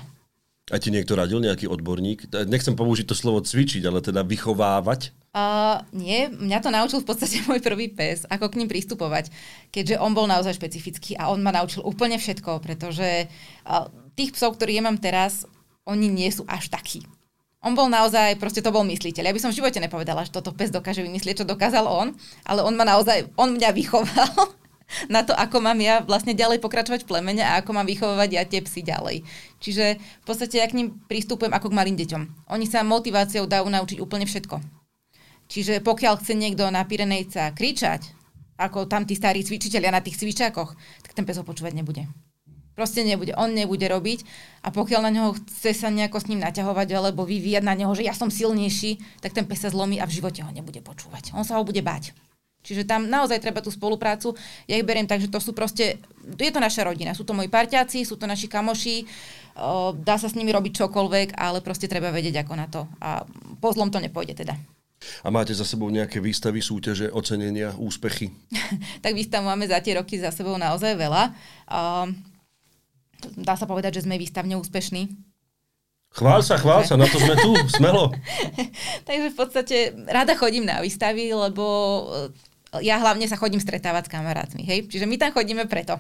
A 0.73 0.77
ti 0.81 0.93
niekto 0.93 1.17
radil, 1.17 1.45
nejaký 1.45 1.69
odborník? 1.69 2.29
Nechcem 2.49 2.77
použiť 2.77 3.09
to 3.09 3.17
slovo 3.17 3.41
cvičiť, 3.41 3.85
ale 3.85 4.05
teda 4.05 4.25
vychovávať? 4.25 5.13
Uh, 5.35 5.83
nie, 5.93 6.31
mňa 6.31 6.59
to 6.63 6.71
naučil 6.73 7.03
v 7.03 7.09
podstate 7.09 7.43
môj 7.45 7.61
prvý 7.61 7.91
pes, 7.93 8.25
ako 8.29 8.49
k 8.49 8.63
ním 8.63 8.71
pristupovať, 8.71 9.29
keďže 9.75 9.99
on 10.01 10.15
bol 10.15 10.31
naozaj 10.31 10.57
špecifický 10.57 11.19
a 11.21 11.29
on 11.35 11.43
ma 11.43 11.53
naučil 11.53 11.85
úplne 11.85 12.17
všetko, 12.17 12.63
pretože 12.63 13.27
uh, 13.67 13.91
tých 14.15 14.35
psov, 14.35 14.57
ktorí 14.57 14.79
ja 14.79 14.83
mám 14.83 14.99
teraz, 14.99 15.47
oni 15.85 16.09
nie 16.09 16.31
sú 16.31 16.47
až 16.49 16.73
takí. 16.73 17.05
On 17.65 17.73
bol 17.73 17.89
naozaj, 17.89 18.37
proste 18.37 18.61
to 18.61 18.69
bol 18.69 18.85
mysliteľ. 18.85 19.25
Ja 19.25 19.33
by 19.33 19.41
som 19.41 19.49
v 19.49 19.65
živote 19.65 19.81
nepovedala, 19.81 20.29
že 20.29 20.37
toto 20.37 20.53
pes 20.53 20.69
dokáže 20.69 21.01
vymyslieť, 21.01 21.43
čo 21.43 21.49
dokázal 21.49 21.89
on, 21.89 22.13
ale 22.45 22.61
on 22.61 22.77
ma 22.77 22.85
naozaj, 22.85 23.33
on 23.41 23.57
mňa 23.57 23.71
vychoval 23.73 24.33
na 25.15 25.25
to, 25.25 25.33
ako 25.33 25.65
mám 25.65 25.81
ja 25.81 26.05
vlastne 26.05 26.37
ďalej 26.37 26.61
pokračovať 26.61 27.09
v 27.09 27.09
plemene 27.09 27.41
a 27.41 27.65
ako 27.65 27.73
mám 27.73 27.89
vychovávať 27.89 28.31
ja 28.37 28.45
tie 28.45 28.61
psy 28.61 28.85
ďalej. 28.85 29.25
Čiže 29.65 29.97
v 29.97 30.25
podstate 30.29 30.61
ja 30.61 30.69
k 30.69 30.77
ním 30.77 31.01
pristupujem 31.09 31.57
ako 31.57 31.73
k 31.73 31.77
malým 31.81 31.97
deťom. 31.97 32.53
Oni 32.53 32.69
sa 32.69 32.85
motiváciou 32.85 33.49
dajú 33.49 33.65
naučiť 33.65 33.97
úplne 33.97 34.29
všetko. 34.29 34.61
Čiže 35.49 35.81
pokiaľ 35.81 36.21
chce 36.21 36.37
niekto 36.37 36.69
na 36.69 36.85
Pirenejca 36.85 37.53
kričať, 37.57 38.13
ako 38.61 38.85
tam 38.85 39.09
tí 39.09 39.17
starí 39.17 39.41
cvičiteľia 39.41 39.89
na 39.89 40.05
tých 40.05 40.21
cvičákoch, 40.21 40.77
tak 41.05 41.13
ten 41.17 41.25
pes 41.25 41.41
ho 41.41 41.45
počúvať 41.45 41.73
nebude. 41.73 42.05
Proste 42.75 43.07
nebude. 43.07 43.31
On 43.39 43.47
nebude 43.47 43.87
robiť 43.87 44.27
a 44.67 44.75
pokiaľ 44.75 45.01
na 45.07 45.11
neho 45.15 45.31
chce 45.39 45.79
sa 45.79 45.89
nejako 45.95 46.19
s 46.19 46.27
ním 46.27 46.43
naťahovať 46.43 46.89
alebo 46.91 47.23
vyvíjať 47.23 47.63
na 47.63 47.79
neho, 47.79 47.95
že 47.95 48.03
ja 48.03 48.15
som 48.15 48.35
silnejší, 48.35 48.99
tak 49.23 49.31
ten 49.31 49.47
pes 49.47 49.63
sa 49.63 49.71
zlomí 49.71 50.03
a 50.03 50.11
v 50.11 50.19
živote 50.19 50.43
ho 50.43 50.51
nebude 50.51 50.83
počúvať. 50.83 51.31
On 51.39 51.47
sa 51.47 51.57
ho 51.59 51.63
bude 51.63 51.81
bať. 51.81 52.11
Čiže 52.65 52.89
tam 52.89 53.07
naozaj 53.13 53.45
treba 53.45 53.61
tú 53.61 53.69
spoluprácu. 53.69 54.33
Ja 54.65 54.81
ich 54.81 54.89
beriem 54.89 55.05
tak, 55.05 55.21
že 55.21 55.29
to 55.29 55.37
sú 55.37 55.53
proste, 55.53 56.01
je 56.25 56.51
to 56.51 56.65
naša 56.65 56.89
rodina, 56.89 57.13
sú 57.13 57.23
to 57.29 57.37
moji 57.37 57.53
parťáci, 57.53 58.09
sú 58.09 58.17
to 58.17 58.25
naši 58.25 58.49
kamoši, 58.49 59.05
dá 60.01 60.17
sa 60.17 60.33
s 60.33 60.35
nimi 60.35 60.49
robiť 60.49 60.81
čokoľvek, 60.81 61.37
ale 61.37 61.61
proste 61.61 61.87
treba 61.87 62.09
vedieť 62.09 62.41
ako 62.41 62.55
na 62.57 62.67
to. 62.67 62.89
A 63.05 63.29
po 63.61 63.69
zlom 63.77 63.93
to 63.93 64.01
nepôjde 64.01 64.41
teda. 64.41 64.57
A 65.21 65.29
máte 65.29 65.53
za 65.53 65.69
sebou 65.69 65.93
nejaké 65.93 66.17
výstavy, 66.17 66.65
súťaže, 66.65 67.13
ocenenia, 67.13 67.77
úspechy? 67.77 68.33
tak 69.05 69.13
výstav 69.13 69.45
máme 69.45 69.69
za 69.69 69.85
tie 69.85 70.01
roky 70.01 70.17
za 70.17 70.33
sebou 70.33 70.57
naozaj 70.57 70.97
veľa. 70.97 71.37
Uh, 71.69 72.09
dá 73.35 73.57
sa 73.57 73.65
povedať, 73.65 74.01
že 74.01 74.05
sme 74.05 74.21
výstavne 74.21 74.57
úspešní. 74.61 75.09
Chvál 76.15 76.47
sa, 76.47 76.55
chvál 76.55 76.87
sa, 76.87 76.95
na 76.95 77.11
to 77.11 77.19
sme 77.19 77.35
tu, 77.43 77.51
smelo. 77.79 78.15
Takže 79.09 79.35
v 79.35 79.37
podstate 79.37 79.77
rada 80.07 80.39
chodím 80.39 80.63
na 80.63 80.79
výstavy, 80.79 81.35
lebo 81.35 81.65
e, 82.79 82.87
ja 82.87 83.03
hlavne 83.03 83.27
sa 83.27 83.35
chodím 83.35 83.59
stretávať 83.59 84.07
s 84.07 84.13
kamarátmi, 84.15 84.63
hej? 84.63 84.87
Čiže 84.87 85.11
my 85.11 85.19
tam 85.19 85.35
chodíme 85.35 85.67
preto. 85.67 85.99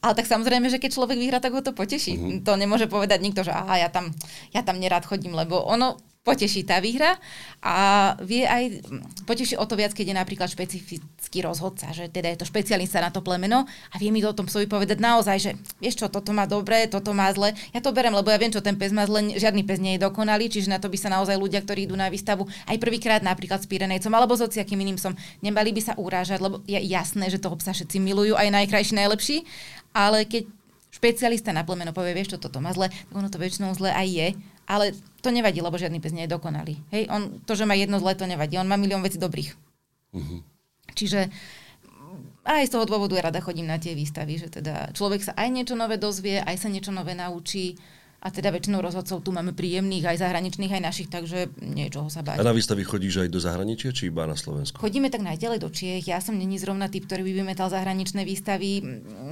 Ale 0.00 0.16
tak 0.16 0.24
samozrejme, 0.24 0.72
že 0.72 0.80
keď 0.80 0.96
človek 0.96 1.20
vyhrá, 1.20 1.44
tak 1.44 1.52
ho 1.52 1.60
to 1.60 1.76
poteší. 1.76 2.16
Mm-hmm. 2.16 2.40
To 2.48 2.56
nemôže 2.56 2.88
povedať 2.88 3.20
nikto, 3.20 3.44
že 3.44 3.52
aha, 3.52 3.84
ja 3.84 3.88
tam, 3.92 4.08
ja 4.56 4.64
tam 4.64 4.80
nerád 4.80 5.04
chodím, 5.04 5.36
lebo 5.36 5.60
ono 5.60 6.00
poteší 6.20 6.68
tá 6.68 6.84
výhra 6.84 7.16
a 7.64 8.12
vie 8.20 8.44
aj, 8.44 8.84
poteší 9.24 9.56
o 9.56 9.64
to 9.64 9.72
viac, 9.72 9.96
keď 9.96 10.12
je 10.12 10.16
napríklad 10.20 10.52
špecifický 10.52 11.40
rozhodca, 11.40 11.88
že 11.96 12.12
teda 12.12 12.28
je 12.36 12.44
to 12.44 12.46
špecialista 12.48 13.00
na 13.00 13.08
to 13.08 13.24
plemeno 13.24 13.64
a 13.64 13.94
vie 13.96 14.12
mi 14.12 14.20
to 14.20 14.28
o 14.28 14.36
tom 14.36 14.44
psovi 14.44 14.68
povedať 14.68 15.00
naozaj, 15.00 15.36
že 15.40 15.50
vieš 15.80 16.04
čo, 16.04 16.12
toto 16.12 16.36
má 16.36 16.44
dobre, 16.44 16.84
toto 16.92 17.16
má 17.16 17.32
zle. 17.32 17.56
Ja 17.72 17.80
to 17.80 17.96
berem, 17.96 18.12
lebo 18.12 18.28
ja 18.28 18.36
viem, 18.36 18.52
čo 18.52 18.60
ten 18.60 18.76
pes 18.76 18.92
má 18.92 19.08
zle, 19.08 19.32
žiadny 19.32 19.64
pes 19.64 19.80
nie 19.80 19.96
je 19.96 20.04
dokonalý, 20.04 20.52
čiže 20.52 20.68
na 20.68 20.76
to 20.76 20.92
by 20.92 21.00
sa 21.00 21.08
naozaj 21.08 21.40
ľudia, 21.40 21.64
ktorí 21.64 21.88
idú 21.88 21.96
na 21.96 22.12
výstavu 22.12 22.44
aj 22.68 22.76
prvýkrát 22.76 23.24
napríklad 23.24 23.64
s 23.64 23.66
Pirenejcom 23.68 24.12
alebo 24.12 24.36
s 24.36 24.44
hociakým 24.44 24.76
iným 24.76 25.00
som, 25.00 25.16
nemali 25.40 25.72
by 25.72 25.80
sa 25.80 25.92
urážať, 25.96 26.44
lebo 26.44 26.60
je 26.68 26.76
jasné, 26.84 27.32
že 27.32 27.40
toho 27.40 27.56
psa 27.56 27.72
všetci 27.72 27.96
milujú, 27.96 28.36
aj 28.36 28.52
najkrajší, 28.52 28.92
najlepší, 28.92 29.36
ale 29.96 30.28
keď 30.28 30.44
špecialista 30.92 31.56
na 31.56 31.64
plemeno 31.64 31.96
povie, 31.96 32.12
vieš 32.12 32.36
čo, 32.36 32.44
toto 32.44 32.60
má 32.60 32.76
zle, 32.76 32.92
tak 32.92 33.16
ono 33.16 33.32
to 33.32 33.40
väčšinou 33.40 33.72
zle 33.72 33.88
aj 33.88 34.04
je 34.04 34.28
ale 34.70 34.94
to 35.18 35.34
nevadí, 35.34 35.58
lebo 35.58 35.74
žiadny 35.74 35.98
pes 35.98 36.14
nie 36.14 36.30
je 36.30 36.34
dokonalý. 36.38 36.78
Hej, 36.94 37.10
on, 37.10 37.42
to, 37.42 37.58
že 37.58 37.66
má 37.66 37.74
jedno 37.74 37.98
zlé, 37.98 38.14
to 38.14 38.30
nevadí. 38.30 38.54
On 38.54 38.70
má 38.70 38.78
milión 38.78 39.02
vecí 39.02 39.18
dobrých. 39.18 39.58
Uh-huh. 40.14 40.40
Čiže 40.94 41.26
aj 42.46 42.70
z 42.70 42.72
toho 42.72 42.86
dôvodu 42.86 43.18
ja 43.18 43.26
rada 43.26 43.42
chodím 43.42 43.66
na 43.66 43.82
tie 43.82 43.98
výstavy, 43.98 44.38
že 44.38 44.48
teda 44.48 44.94
človek 44.94 45.26
sa 45.26 45.32
aj 45.34 45.48
niečo 45.50 45.74
nové 45.74 45.98
dozvie, 45.98 46.38
aj 46.40 46.56
sa 46.56 46.68
niečo 46.70 46.94
nové 46.94 47.18
naučí 47.18 47.74
a 48.20 48.28
teda 48.28 48.52
väčšinou 48.52 48.84
rozhodcov 48.84 49.24
tu 49.24 49.32
máme 49.32 49.56
príjemných, 49.56 50.04
aj 50.04 50.20
zahraničných, 50.20 50.76
aj 50.76 50.82
našich, 50.84 51.08
takže 51.08 51.48
niečoho 51.56 52.12
sa 52.12 52.20
báť. 52.20 52.36
A 52.36 52.44
na 52.44 52.52
výstavy 52.52 52.84
chodíš 52.84 53.24
aj 53.24 53.32
do 53.32 53.40
zahraničia, 53.40 53.96
či 53.96 54.12
iba 54.12 54.28
na 54.28 54.36
Slovensku? 54.36 54.76
Chodíme 54.76 55.08
tak 55.08 55.24
najďalej 55.24 55.58
do 55.64 55.72
Čiech. 55.72 56.04
Ja 56.04 56.20
som 56.20 56.36
není 56.36 56.60
zrovna 56.60 56.92
typ, 56.92 57.08
ktorý 57.08 57.24
by 57.24 57.32
vymetal 57.40 57.72
zahraničné 57.72 58.28
výstavy. 58.28 58.84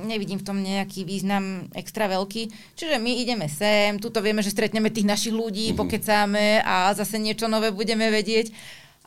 Nevidím 0.08 0.40
v 0.40 0.46
tom 0.48 0.64
nejaký 0.64 1.04
význam 1.04 1.68
extra 1.76 2.08
veľký. 2.08 2.48
Čiže 2.80 2.96
my 2.96 3.12
ideme 3.20 3.52
sem, 3.52 4.00
tuto 4.00 4.24
vieme, 4.24 4.40
že 4.40 4.56
stretneme 4.56 4.88
tých 4.88 5.04
našich 5.04 5.36
ľudí, 5.36 5.76
mm-hmm. 5.76 5.80
pokecáme 5.84 6.46
a 6.64 6.88
zase 6.96 7.20
niečo 7.20 7.44
nové 7.44 7.68
budeme 7.68 8.08
vedieť 8.08 8.56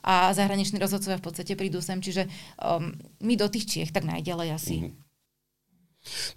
a 0.06 0.34
zahraniční 0.34 0.82
rozhodcovia 0.82 1.22
v 1.22 1.26
podstate 1.26 1.54
prídu 1.54 1.78
sem, 1.82 2.02
čiže 2.02 2.26
um, 2.58 2.94
my 3.22 3.34
do 3.38 3.50
tých 3.50 3.65
Čiech 3.65 3.94
tak 3.94 4.06
najďalej 4.06 4.48
asi. 4.54 4.76
Mm-hmm. 4.78 4.94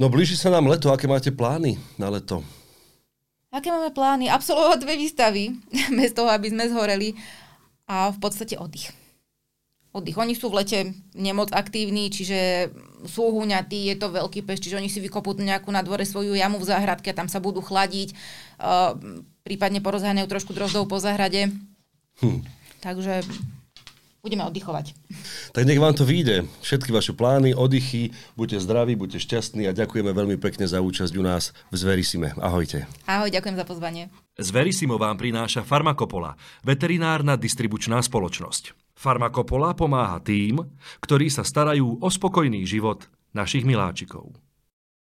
No 0.00 0.12
blíži 0.12 0.36
sa 0.36 0.52
nám 0.52 0.68
leto, 0.68 0.92
aké 0.92 1.08
máte 1.08 1.32
plány 1.32 1.76
na 1.96 2.12
leto? 2.12 2.44
Aké 3.54 3.70
máme 3.70 3.94
plány? 3.94 4.26
Absolvovať 4.26 4.82
dve 4.82 4.94
výstavy, 4.98 5.54
bez 6.02 6.10
toho, 6.10 6.26
aby 6.26 6.50
sme 6.50 6.66
zhoreli. 6.66 7.14
A 7.86 8.10
v 8.10 8.18
podstate 8.18 8.58
oddych. 8.58 8.90
Oddych. 9.94 10.18
Oni 10.18 10.34
sú 10.34 10.50
v 10.50 10.58
lete 10.58 10.78
nemoc 11.14 11.54
aktívni, 11.54 12.10
čiže 12.10 12.72
sú 13.06 13.30
huňatí, 13.30 13.94
je 13.94 13.96
to 14.00 14.10
veľký 14.10 14.42
pes, 14.42 14.58
čiže 14.58 14.82
oni 14.82 14.90
si 14.90 14.98
vykopú 14.98 15.38
nejakú 15.38 15.70
na 15.70 15.86
dvore 15.86 16.02
svoju 16.02 16.34
jamu 16.34 16.58
v 16.58 16.66
záhradke 16.66 17.14
a 17.14 17.18
tam 17.18 17.30
sa 17.30 17.38
budú 17.38 17.62
chladiť, 17.62 18.10
uh, 18.58 18.98
prípadne 19.46 19.78
porozháňajú 19.78 20.26
trošku 20.26 20.50
drozdov 20.50 20.90
po 20.90 20.98
záhrade. 20.98 21.54
Hm. 22.24 22.42
Takže 22.82 23.22
budeme 24.24 24.48
oddychovať. 24.48 24.96
Tak 25.52 25.68
nech 25.68 25.76
vám 25.76 25.92
to 25.92 26.08
vyjde. 26.08 26.48
Všetky 26.64 26.88
vaše 26.96 27.12
plány, 27.12 27.52
oddychy, 27.52 28.16
buďte 28.40 28.64
zdraví, 28.64 28.96
buďte 28.96 29.20
šťastní 29.20 29.68
a 29.68 29.76
ďakujeme 29.76 30.08
veľmi 30.16 30.40
pekne 30.40 30.64
za 30.64 30.80
účasť 30.80 31.12
u 31.20 31.22
nás 31.22 31.52
v 31.68 31.76
Zverisime. 31.76 32.32
Ahojte. 32.40 32.88
Ahoj, 33.04 33.28
ďakujem 33.28 33.60
za 33.60 33.68
pozvanie. 33.68 34.08
Zverisimo 34.40 34.96
vám 34.96 35.20
prináša 35.20 35.60
Farmakopola, 35.60 36.40
veterinárna 36.64 37.36
distribučná 37.36 38.00
spoločnosť. 38.00 38.72
Farmakopola 38.96 39.76
pomáha 39.76 40.18
tým, 40.24 40.64
ktorí 41.04 41.28
sa 41.28 41.44
starajú 41.44 42.00
o 42.00 42.08
spokojný 42.08 42.64
život 42.64 43.04
našich 43.36 43.68
miláčikov. 43.68 44.32